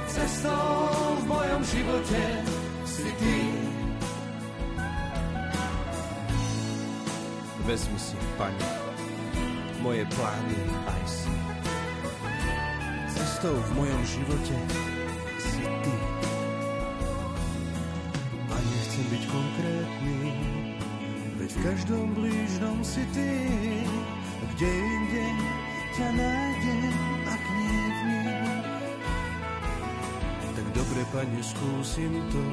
[0.05, 2.23] cestou v mojom živote
[2.85, 3.37] si ty.
[7.65, 8.69] Vezmi si, Pane,
[9.81, 11.40] moje plány aj sny
[13.41, 14.57] cestou v mojom živote
[15.41, 15.95] si ty.
[18.53, 20.19] A nechcem byť konkrétny,
[21.41, 23.33] veď v každom blížnom si ty,
[24.45, 25.25] kde inde
[25.97, 26.93] ťa nájdem,
[27.25, 28.45] ak nie v nich.
[30.53, 32.45] Tak dobre, pane, skúsim to,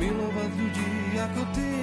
[0.00, 1.76] milovať ľudí ako ty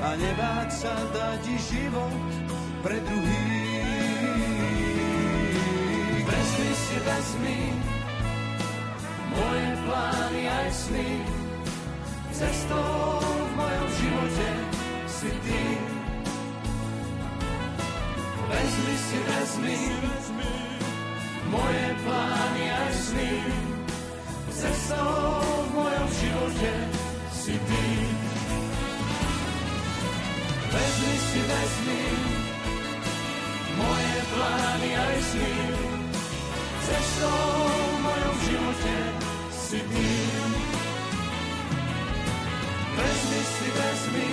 [0.00, 2.32] a nebáť sa dať život
[2.80, 3.61] pre druhých.
[6.92, 7.60] Si, vezmi
[9.32, 11.10] moje plány sny.
[12.32, 14.48] Cestou v mojom živote
[15.08, 15.64] si ty.
[18.48, 19.80] Vezmi si, vezmi
[21.48, 23.32] moje plány a sny.
[24.52, 26.72] Cestou v mojom živote
[27.32, 27.86] si ty.
[30.72, 32.04] Vezmi si, vezmi
[33.80, 35.81] moje plány aj sny.
[36.92, 38.96] Cestou v mojom živote
[39.48, 40.12] si ty.
[42.92, 44.30] Vezmi si, vezmi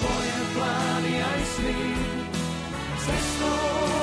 [0.00, 1.80] moje plány aj sny.
[3.04, 3.97] Cestou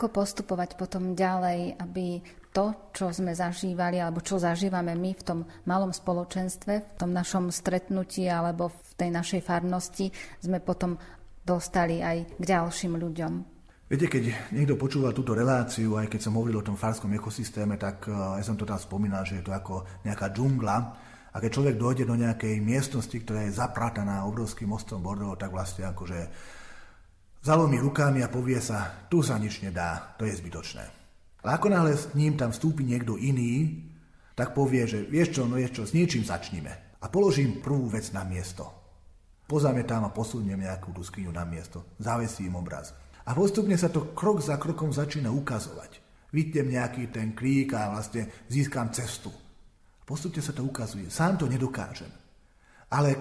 [0.00, 2.24] Ako postupovať potom ďalej, aby
[2.56, 7.52] to, čo sme zažívali, alebo čo zažívame my v tom malom spoločenstve, v tom našom
[7.52, 10.08] stretnutí alebo v tej našej farnosti,
[10.40, 10.96] sme potom
[11.44, 13.32] dostali aj k ďalším ľuďom.
[13.92, 18.08] Viete, keď niekto počúval túto reláciu, aj keď som hovoril o tom farskom ekosystéme, tak
[18.08, 20.76] eh, ja som to tam spomínal, že je to ako nejaká džungla.
[21.28, 25.92] A keď človek dojde do nejakej miestnosti, ktorá je zaprataná obrovským mostom bordov, tak vlastne
[25.92, 26.20] akože
[27.40, 30.84] Zalomí rukami a povie sa, tu sa nič nedá, to je zbytočné.
[31.40, 33.80] Ale ako náhle s ním tam vstúpi niekto iný,
[34.36, 37.00] tak povie, že vieš čo, no vieš s niečím začnime.
[37.00, 38.68] A položím prvú vec na miesto.
[39.48, 41.96] Pozame tam a posuniem nejakú tú skriňu na miesto.
[41.96, 42.92] Zavesím obraz.
[43.24, 45.96] A postupne sa to krok za krokom začína ukazovať.
[46.36, 49.32] Vytnem nejaký ten krík a vlastne získam cestu.
[50.04, 51.08] Postupne sa to ukazuje.
[51.08, 52.12] Sám to nedokážem.
[52.92, 53.16] Ale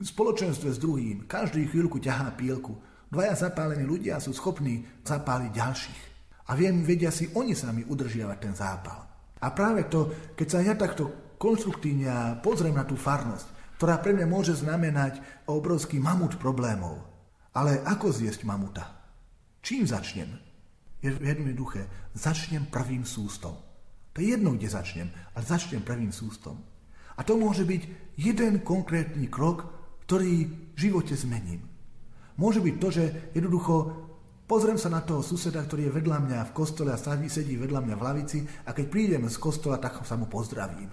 [0.00, 6.00] v spoločenstve s druhým každý chvíľku ťahá pílku Dvaja zapálení ľudia sú schopní zapáliť ďalších.
[6.48, 9.04] A viem, vedia si oni sami udržiavať ten zápal.
[9.40, 14.26] A práve to, keď sa ja takto konstruktívne pozriem na tú farnosť, ktorá pre mňa
[14.26, 16.98] môže znamenať obrovský mamut problémov.
[17.54, 18.84] Ale ako zjesť mamuta?
[19.62, 20.34] Čím začnem?
[20.98, 21.86] Je jednoduché.
[22.16, 23.54] Začnem prvým sústom.
[24.12, 26.58] To je jedno, kde začnem, ale začnem prvým sústom.
[27.14, 27.82] A to môže byť
[28.18, 29.70] jeden konkrétny krok,
[30.10, 31.67] ktorý v živote zmením.
[32.38, 33.74] Môže byť to, že jednoducho
[34.46, 37.94] pozriem sa na toho suseda, ktorý je vedľa mňa v kostole a sedí vedľa mňa
[37.98, 40.88] v lavici a keď prídem z kostola, tak sa mu pozdravím.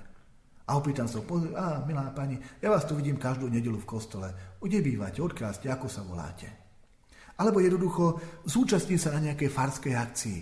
[0.66, 4.58] A opýtam sa, a milá pani, ja vás tu vidím každú nedelu v kostole.
[4.58, 6.50] Kde bývate, odkiaľ ste, ako sa voláte?
[7.38, 8.18] Alebo jednoducho
[8.50, 10.40] zúčastním sa na nejakej farskej akcii,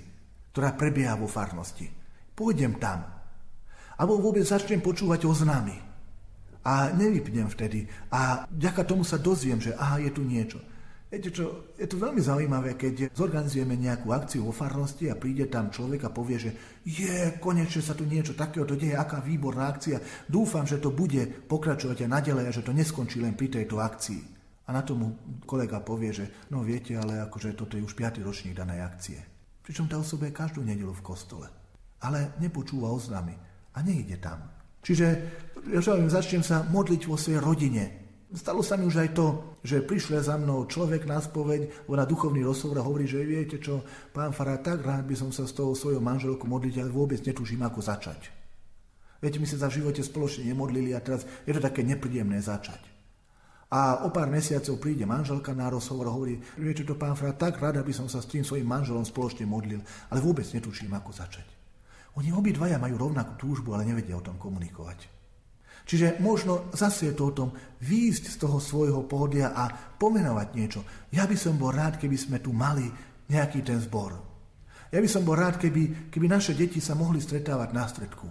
[0.55, 1.91] ktorá prebieha vo farnosti.
[2.31, 3.03] Pôjdem tam.
[3.99, 5.75] Alebo vôbec začnem počúvať oznámy.
[6.63, 7.91] A nevypnem vtedy.
[8.07, 10.63] A vďaka tomu sa dozviem, že aha, je tu niečo.
[11.13, 15.69] Viete čo, je to veľmi zaujímavé, keď zorganizujeme nejakú akciu vo farnosti a príde tam
[15.69, 20.01] človek a povie, že je, konečne sa tu niečo takéhoto deje, aká výborná akcia.
[20.25, 24.21] Dúfam, že to bude pokračovať aj naďalej a že to neskončí len pri tejto akcii.
[24.65, 28.25] A na tomu kolega povie, že no viete, ale akože toto je už 5.
[28.25, 29.21] ročník danej akcie.
[29.61, 31.45] Pričom tá osoba je každú nedelu v kostole.
[32.01, 33.37] Ale nepočúva oznámy
[33.69, 34.49] a nejde tam.
[34.81, 35.05] Čiže
[35.69, 38.02] ja začnem sa modliť vo svojej rodine,
[38.33, 39.27] Stalo sa mi už aj to,
[39.61, 43.85] že prišiel za mnou človek na spoveď, na duchovný rozhovor a hovorí, že viete čo,
[44.09, 47.61] pán Fará, tak rád by som sa s tou svojou manželkou modliť, ale vôbec netuším,
[47.61, 48.33] ako začať.
[49.21, 52.81] Viete, my sa za živote spoločne nemodlili a teraz je to také nepríjemné začať.
[53.69, 57.61] A o pár mesiacov príde manželka na rozhovor a hovorí, viete to, pán Fará, tak
[57.61, 61.45] rád, aby som sa s tým svojim manželom spoločne modlil, ale vôbec netuším, ako začať.
[62.17, 65.12] Oni obidvaja majú rovnakú túžbu, ale nevedia o tom komunikovať.
[65.83, 67.49] Čiže možno zase je to o tom
[67.83, 69.67] výjsť z toho svojho pódia a
[69.99, 70.81] pomenovať niečo.
[71.11, 72.87] Ja by som bol rád, keby sme tu mali
[73.27, 74.15] nejaký ten zbor.
[74.93, 78.27] Ja by som bol rád, keby, keby naše deti sa mohli stretávať na stredku.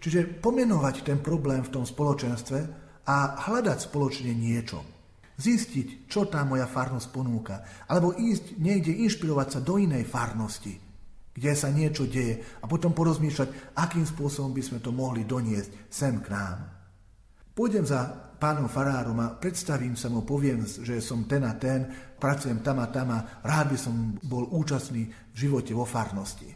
[0.00, 2.58] Čiže pomenovať ten problém v tom spoločenstve
[3.08, 3.16] a
[3.48, 4.80] hľadať spoločne niečo.
[5.34, 7.56] Zistiť, čo tá moja farnosť ponúka.
[7.90, 10.83] Alebo ísť niekde inšpirovať sa do inej farnosti
[11.34, 16.22] kde sa niečo deje a potom porozmýšľať, akým spôsobom by sme to mohli doniesť sem
[16.22, 16.70] k nám.
[17.54, 18.06] Pôjdem za
[18.38, 21.86] pánom farárom a predstavím sa mu, poviem, že som ten a ten,
[22.18, 23.94] pracujem tam a tam a rád by som
[24.26, 26.50] bol účastný v živote vo farnosti.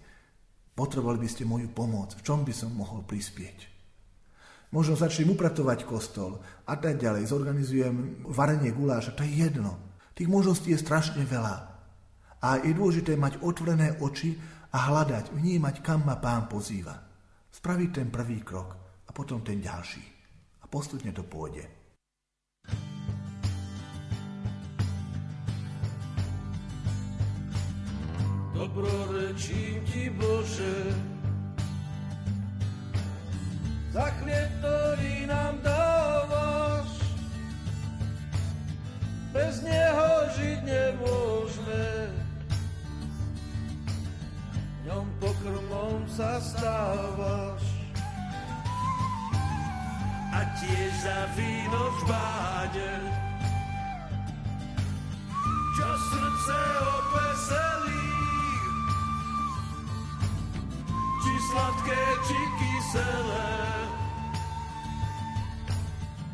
[0.75, 3.79] Potrebovali by ste moju pomoc, v čom by som mohol prispieť.
[4.69, 7.33] Možno začnem upratovať kostol a tak ďalej.
[7.33, 9.81] Zorganizujem varenie guláša, to je jedno.
[10.13, 11.57] Tých možností je strašne veľa.
[12.45, 14.37] A je dôležité mať otvorené oči
[14.73, 16.97] a hľadať, vnímať, kam ma pán pozýva.
[17.49, 18.77] Spraviť ten prvý krok
[19.09, 20.05] a potom ten ďalší.
[20.63, 21.79] A postupne to pôjde.
[28.59, 30.91] dobrorečím ti Bože.
[33.95, 36.91] Za chlieb, ktorý nám dávaš,
[39.33, 42.18] bez neho žiť nemôžeme.
[44.89, 47.61] Ňom pokrmom sa stávaš
[50.33, 52.93] a tiež za víno v báde,
[55.77, 56.59] čo srdce
[56.89, 58.09] odveselí.
[61.21, 63.53] Či sladké, či kyselé,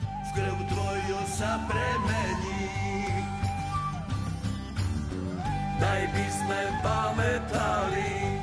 [0.07, 2.71] v krv tvoju sa premení.
[5.83, 8.34] Daj by sme pamätali,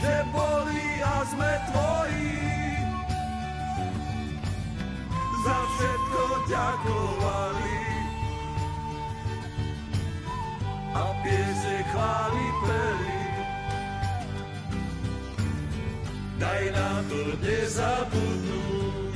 [0.00, 2.32] že boli a sme tvoji.
[5.40, 7.80] Za všetko ďakovali
[10.96, 13.20] a piese chváli peli.
[16.40, 19.12] Daj nám to nezabudnúť,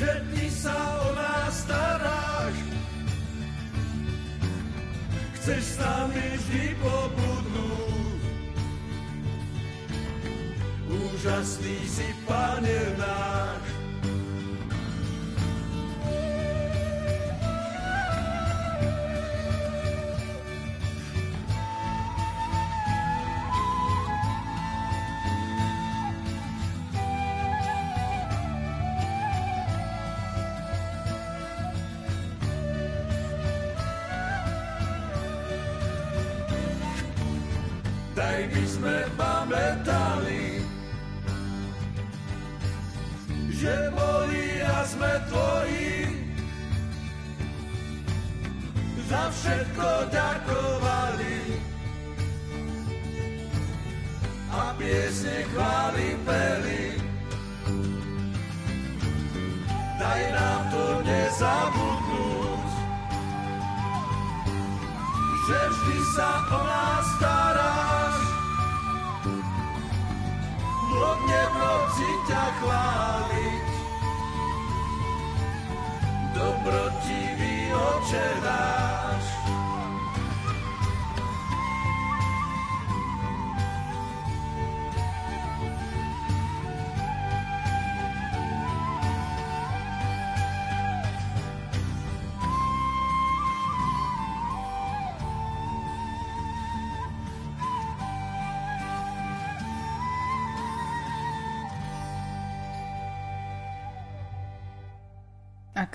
[0.00, 2.56] že ty sa o nás staráš.
[5.36, 7.95] Chceš s nami vždy pobudnúť.
[11.06, 13.85] Úžasný si, Pane náš.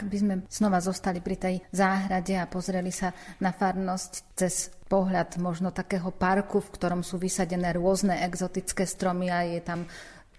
[0.02, 5.38] Ak by sme znova zostali pri tej záhrade a pozreli sa na farnosť cez pohľad
[5.38, 9.86] možno takého parku, v ktorom sú vysadené rôzne exotické stromy a je tam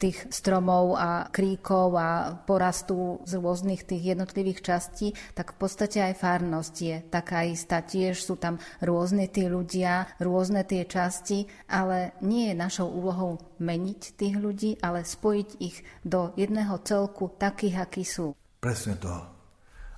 [0.02, 6.18] tých stromov a kríkov a porastu z rôznych tých jednotlivých častí, tak v podstate aj
[6.18, 7.86] farnosť je taká istá.
[7.86, 14.18] Tiež sú tam rôzne tí ľudia, rôzne tie časti, ale nie je našou úlohou meniť
[14.18, 18.34] tých ľudí, ale spojiť ich do jedného celku takých, akí sú.
[18.58, 19.31] Presne to.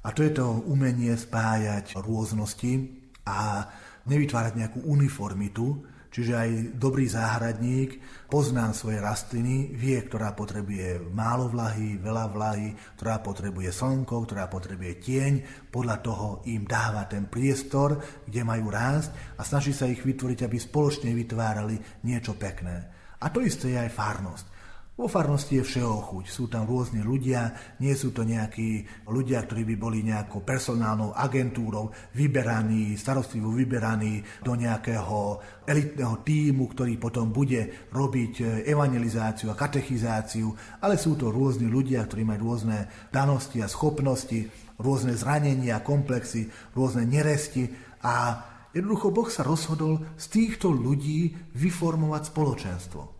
[0.05, 2.93] A to je to umenie spájať rôznosti
[3.25, 3.65] a
[4.05, 5.81] nevytvárať nejakú uniformitu,
[6.13, 7.99] čiže aj dobrý záhradník
[8.29, 14.93] pozná svoje rastliny, vie, ktorá potrebuje málo vlahy, veľa vlahy, ktorá potrebuje slnko, ktorá potrebuje
[15.01, 15.33] tieň,
[15.73, 17.99] podľa toho im dáva ten priestor,
[18.29, 22.77] kde majú rásť a snaží sa ich vytvoriť, aby spoločne vytvárali niečo pekné.
[23.25, 24.54] A to isté je aj farnosť.
[24.95, 26.25] Vo farnosti je všeho chuť.
[26.31, 27.51] Sú tam rôzne ľudia,
[27.83, 34.55] nie sú to nejakí ľudia, ktorí by boli nejakou personálnou agentúrou vyberaní, starostlivo vyberaní do
[34.55, 42.07] nejakého elitného týmu, ktorý potom bude robiť evangelizáciu a katechizáciu, ale sú to rôzni ľudia,
[42.07, 44.47] ktorí majú rôzne danosti a schopnosti,
[44.79, 47.67] rôzne zranenia, komplexy, rôzne neresti
[48.07, 53.14] a jednoducho Boh sa rozhodol z týchto ľudí vyformovať spoločenstvo.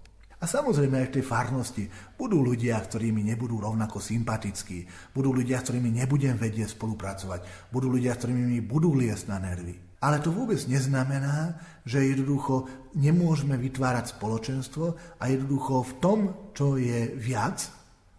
[0.45, 1.85] A samozrejme aj v tej farnosti
[2.21, 4.85] budú ľudia, ktorými nebudú rovnako sympatickí,
[5.17, 9.97] budú ľudia, ktorými nebudem vedieť spolupracovať, budú ľudia, ktorými mi budú liesť na nervy.
[10.05, 11.57] Ale to vôbec neznamená,
[11.89, 16.19] že jednoducho nemôžeme vytvárať spoločenstvo a jednoducho v tom,
[16.53, 17.65] čo je viac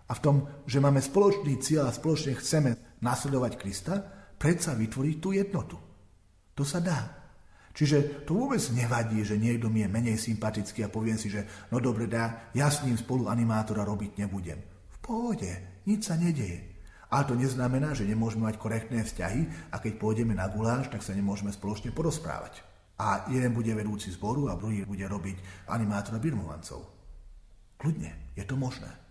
[0.10, 4.02] a v tom, že máme spoločný cieľ a spoločne chceme nasledovať Krista,
[4.42, 5.78] predsa vytvoriť tú jednotu.
[6.58, 7.15] To sa dá.
[7.76, 11.44] Čiže to vôbec nevadí, že niekto mi je menej sympatický a poviem si, že
[11.76, 14.64] no dobre, dá, ja s ním spolu animátora robiť nebudem.
[14.96, 16.72] V pohode, nič sa nedeje.
[17.12, 21.12] Ale to neznamená, že nemôžeme mať korektné vzťahy a keď pôjdeme na guláš, tak sa
[21.12, 22.64] nemôžeme spoločne porozprávať.
[22.96, 26.80] A jeden bude vedúci zboru a druhý bude robiť animátora birmovancov.
[27.76, 29.05] Kľudne, je to možné.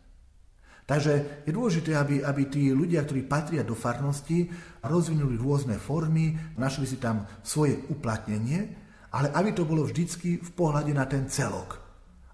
[0.85, 4.53] Takže je dôležité, aby, aby tí ľudia, ktorí patria do farnosti,
[4.85, 8.69] rozvinuli rôzne formy, našli si tam svoje uplatnenie,
[9.17, 11.81] ale aby to bolo vždycky v pohľade na ten celok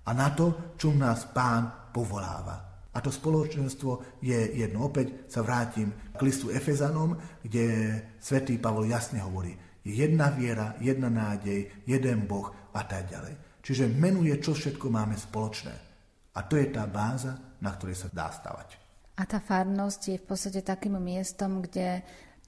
[0.02, 2.88] a na to, čo nás pán povoláva.
[2.90, 4.90] A to spoločenstvo je jedno.
[4.90, 9.54] Opäť sa vrátim k listu Efezanom, kde svätý Pavol jasne hovorí,
[9.86, 13.62] je jedna viera, jedna nádej, jeden Boh a tak ďalej.
[13.62, 15.89] Čiže menuje, čo všetko máme spoločné.
[16.34, 18.78] A to je tá báza, na ktorej sa dá stavať.
[19.20, 22.00] A tá farnosť je v podstate takým miestom, kde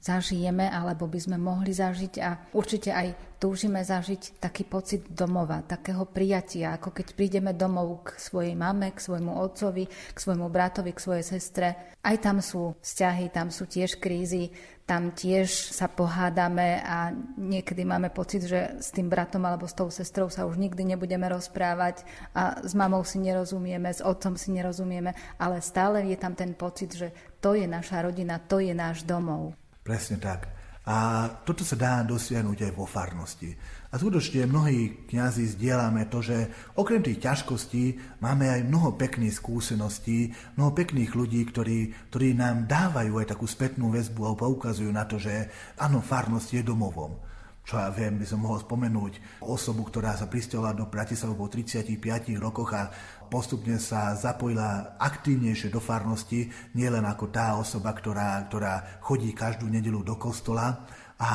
[0.02, 6.06] zažijeme, alebo by sme mohli zažiť a určite aj túžime zažiť taký pocit domova, takého
[6.06, 11.02] prijatia, ako keď prídeme domov k svojej mame, k svojmu otcovi, k svojmu bratovi, k
[11.02, 11.94] svojej sestre.
[12.02, 14.50] Aj tam sú vzťahy, tam sú tiež krízy,
[14.82, 19.86] tam tiež sa pohádame a niekedy máme pocit, že s tým bratom alebo s tou
[19.86, 22.02] sestrou sa už nikdy nebudeme rozprávať
[22.34, 26.90] a s mamou si nerozumieme, s otcom si nerozumieme, ale stále je tam ten pocit,
[26.90, 29.54] že to je naša rodina, to je náš domov.
[29.82, 30.50] Presne tak.
[30.82, 33.54] A toto sa dá dosiahnuť aj vo farnosti.
[33.92, 40.34] A skutočne mnohí kňazi zdieľame to, že okrem tých ťažkostí máme aj mnoho pekných skúseností,
[40.58, 45.22] mnoho pekných ľudí, ktorí, ktorí nám dávajú aj takú spätnú väzbu a poukazujú na to,
[45.22, 45.46] že
[45.78, 47.14] áno, farnosť je domovom
[47.62, 51.94] čo ja viem, by som mohol spomenúť osobu, ktorá sa pristiahovala do Bratislavy po 35
[52.42, 52.90] rokoch a
[53.32, 60.04] postupne sa zapojila aktívnejšie do farnosti, nielen ako tá osoba, ktorá, ktorá chodí každú nedelu
[60.04, 60.84] do kostola
[61.16, 61.30] a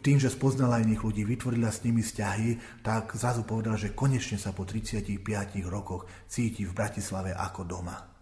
[0.00, 4.56] tým, že spoznala iných ľudí, vytvorila s nimi vzťahy, tak zrazu povedala, že konečne sa
[4.56, 5.20] po 35
[5.68, 8.17] rokoch cíti v Bratislave ako doma.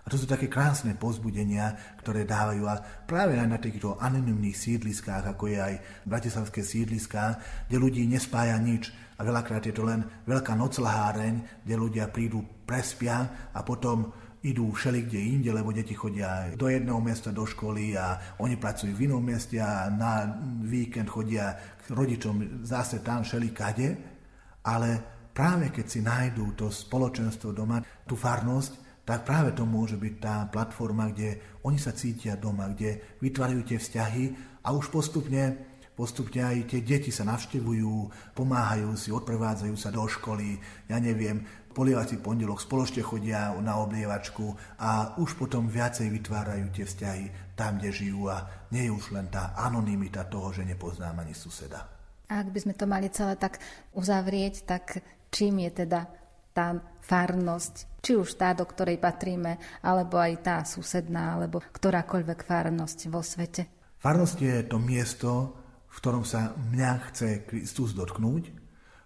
[0.00, 5.36] A to sú také krásne pozbudenia, ktoré dávajú a práve aj na týchto anonimných sídliskách,
[5.36, 5.74] ako je aj
[6.08, 7.36] bratislavské sídliská,
[7.68, 8.90] kde ľudí nespája nič,
[9.20, 14.08] a veľakrát je to len veľká noclaháreň, kde ľudia prídu, prespia a potom
[14.40, 18.96] idú všeli kde inde, lebo deti chodia do jedného mesta do školy a oni pracujú
[18.96, 20.24] v inom meste a na
[20.64, 23.88] víkend chodia k rodičom zase tam všeli kade.
[24.64, 24.88] Ale
[25.36, 30.46] práve keď si nájdú to spoločenstvo doma, tú farnosť, tak práve to môže byť tá
[30.46, 34.24] platforma, kde oni sa cítia doma, kde vytvárajú tie vzťahy
[34.62, 35.66] a už postupne
[35.98, 37.92] postupne aj tie deti sa navštevujú,
[38.32, 40.56] pomáhajú si, odprevádzajú sa do školy,
[40.88, 41.44] ja neviem,
[41.76, 47.90] polievací pondelok spoločne chodia na oblievačku a už potom viacej vytvárajú tie vzťahy tam, kde
[47.92, 51.84] žijú a nie je už len tá anonimita toho, že nepoznám ani suseda.
[52.30, 53.60] A ak by sme to mali celé tak
[53.92, 56.19] uzavrieť, tak čím je teda
[56.50, 62.98] tá farnosť, či už tá, do ktorej patríme, alebo aj tá susedná, alebo ktorákoľvek farnosť
[63.10, 63.66] vo svete?
[64.00, 65.30] Farnosť je to miesto,
[65.90, 68.44] v ktorom sa mňa chce Kristus dotknúť,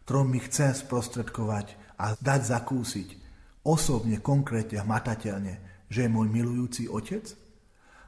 [0.04, 3.08] ktorom mi chce sprostredkovať a dať zakúsiť
[3.64, 7.24] osobne, konkrétne, hmatateľne, že je môj milujúci otec.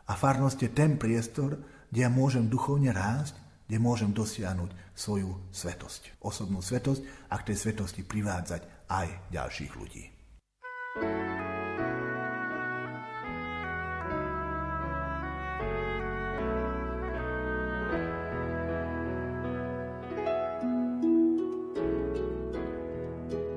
[0.07, 1.59] A farnosť je ten priestor,
[1.91, 7.57] kde ja môžem duchovne rásť, kde môžem dosiahnuť svoju svetosť, osobnú svetosť a k tej
[7.67, 10.05] svetosti privádzať aj ďalších ľudí.
[10.97, 11.46] thank you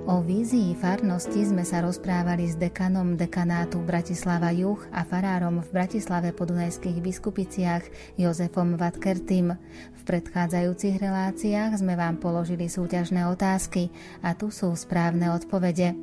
[0.09, 6.33] O vízii farnosti sme sa rozprávali s dekanom dekanátu Bratislava Juch a farárom v Bratislave
[6.33, 7.85] po Dunajských biskupiciach
[8.17, 9.53] Jozefom Vatkertým.
[9.93, 13.93] V predchádzajúcich reláciách sme vám položili súťažné otázky
[14.25, 15.93] a tu sú správne odpovede.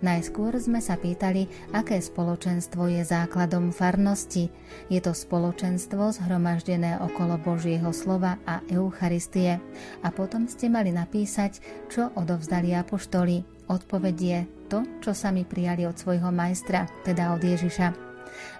[0.00, 1.46] Najskôr sme sa pýtali,
[1.76, 4.48] aké spoločenstvo je základom farnosti.
[4.88, 9.60] Je to spoločenstvo zhromaždené okolo Božieho slova a Eucharistie.
[10.02, 11.60] A potom ste mali napísať,
[11.92, 13.68] čo odovzdali apoštoli.
[13.68, 14.38] Odpoveď je
[14.72, 18.07] to, čo sami prijali od svojho majstra, teda od Ježiša.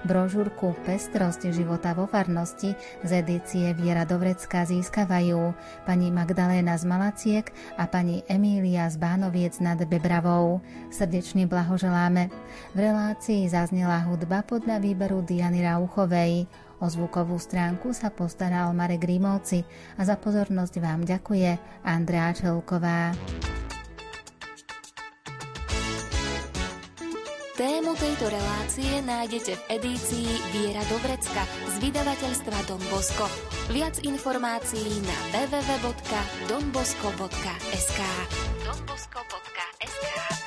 [0.07, 5.53] Brožúrku Pestrosť života vo farnosti z edície Viera Dovrecka získavajú
[5.89, 10.63] pani Magdaléna z Malaciek a pani Emília z Bánoviec nad Bebravou.
[10.91, 12.31] Srdečne blahoželáme.
[12.75, 16.49] V relácii zaznela hudba podľa výberu Diany Rauchovej.
[16.79, 19.67] O zvukovú stránku sa postaral Marek Rímovci
[19.99, 23.11] a za pozornosť vám ďakuje Andrea Čelková.
[27.59, 33.27] Tému tejto relácie nájdete v edícii Viera Dobrecka z vydavateľstva Don Bosco.
[33.75, 38.01] Viac informácií na www.donbosco.sk
[38.63, 40.38] donbosco.sk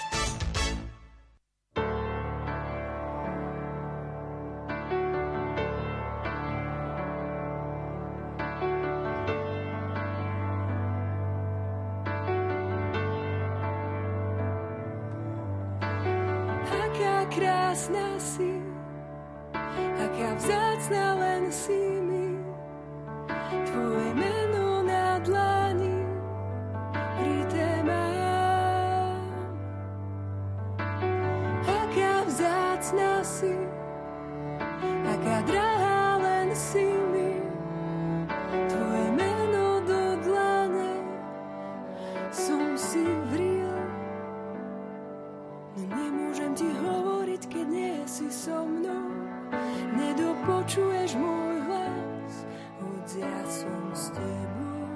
[50.81, 52.33] počuješ môj hlas,
[52.81, 54.89] hodia som s tebou.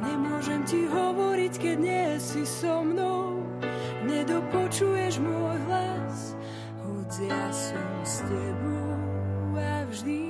[0.00, 3.44] Nemôžem ti hovoriť, keď nie si so mnou,
[4.08, 6.32] nedopočuješ môj hlas,
[6.88, 8.96] hodia som s tebou
[9.60, 10.29] a vždy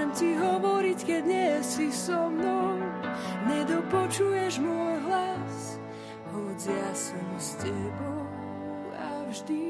[0.00, 2.80] Môžem ti hovoriť, keď nie si so mnou.
[3.44, 5.76] Nedopočuješ môj hlas,
[6.32, 8.24] hoď ja som s tebou
[8.96, 9.69] a vždy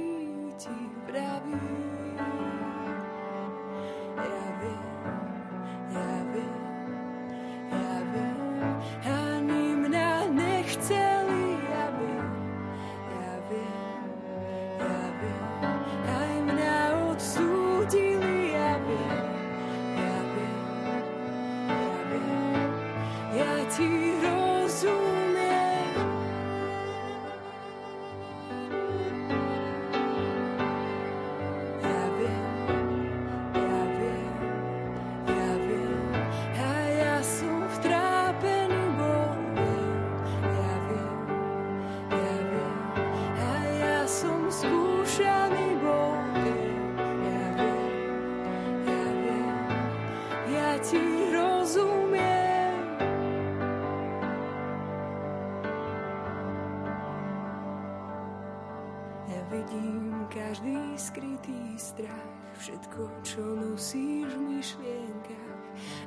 [63.22, 65.54] čo nosíš v myšlienkach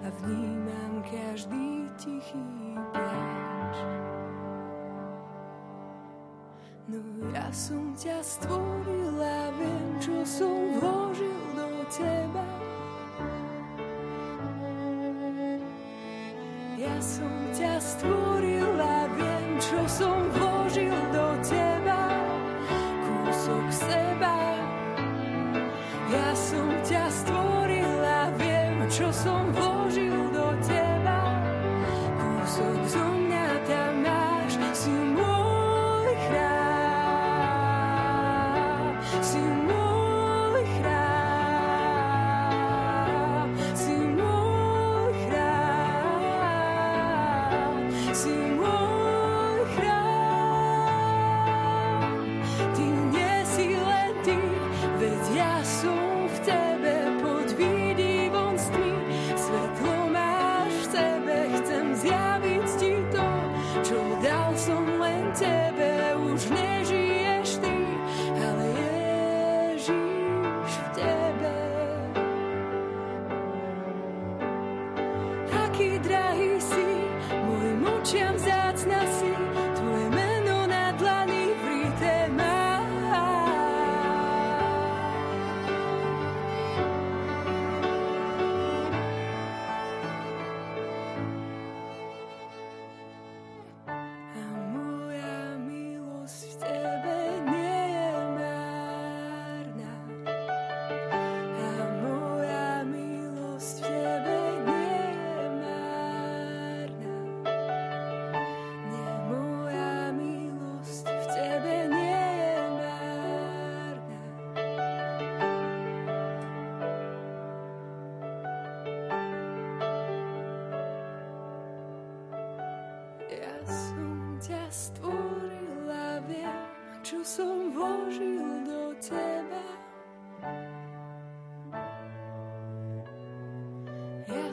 [0.03, 3.75] a vnímam každý tichý pláč.
[6.87, 6.99] No
[7.31, 12.45] ja som ťa stvorila, viem, čo som vložil do teba.
[16.75, 20.42] Ja som ťa stvorila, viem, čo som vložil
[28.95, 29.51] Just some.
[29.53, 29.72] buono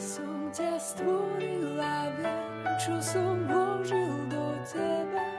[0.01, 5.30] som ťa stvoril a viem, čo som vložil do teba.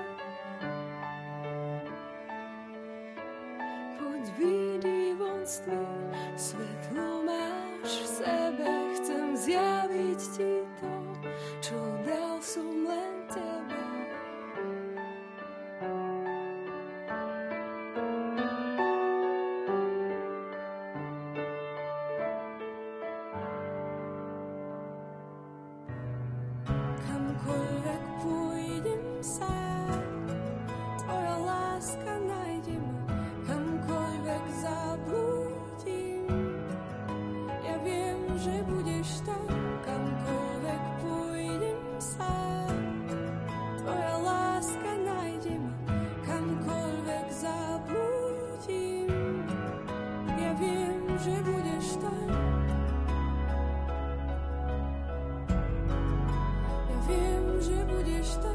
[58.21, 58.47] geçti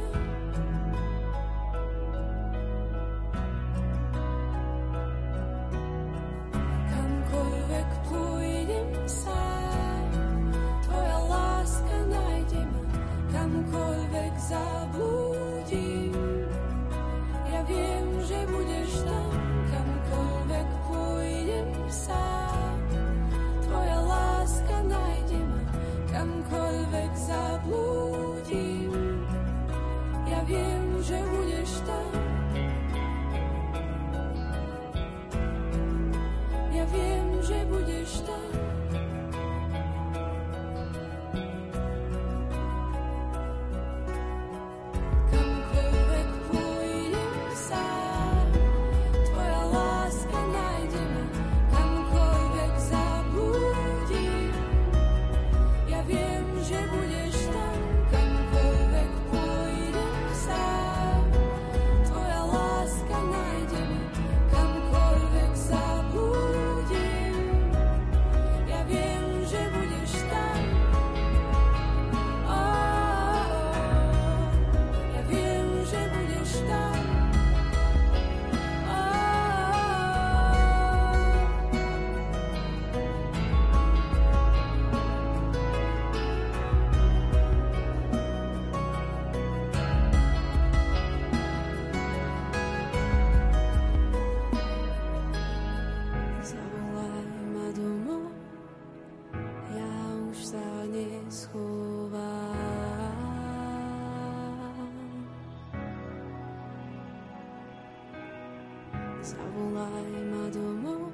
[109.27, 111.11] Zavolaj ma domov,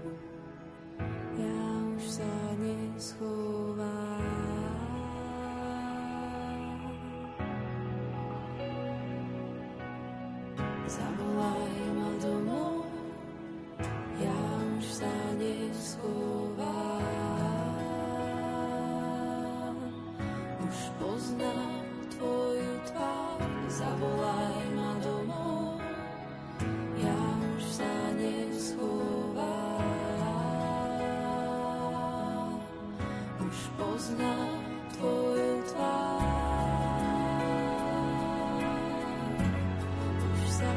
[1.32, 1.64] ja
[1.96, 2.28] už sa
[2.60, 3.88] neschovám.
[10.84, 12.84] Zavolaj ma domov,
[14.20, 14.44] ja
[14.76, 16.68] už sa neschovám.
[20.68, 21.80] Už poznám
[22.12, 23.40] tvoju tvár,
[23.72, 24.51] zavolaj
[34.02, 34.34] pozná
[34.98, 36.26] tvoju tvár.
[40.26, 40.70] Už sa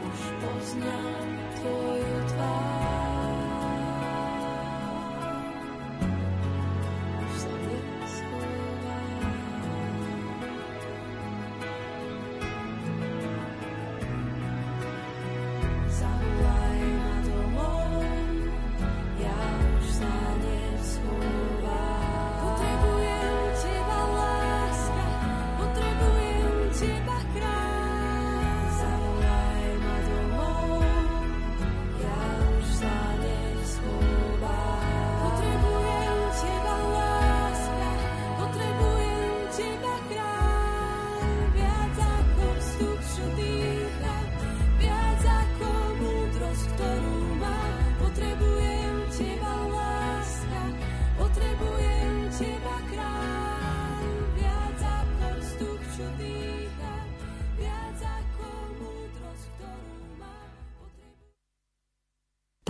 [0.00, 1.28] už poznám
[1.60, 2.73] tvoju tvár.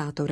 [0.05, 0.27] Táto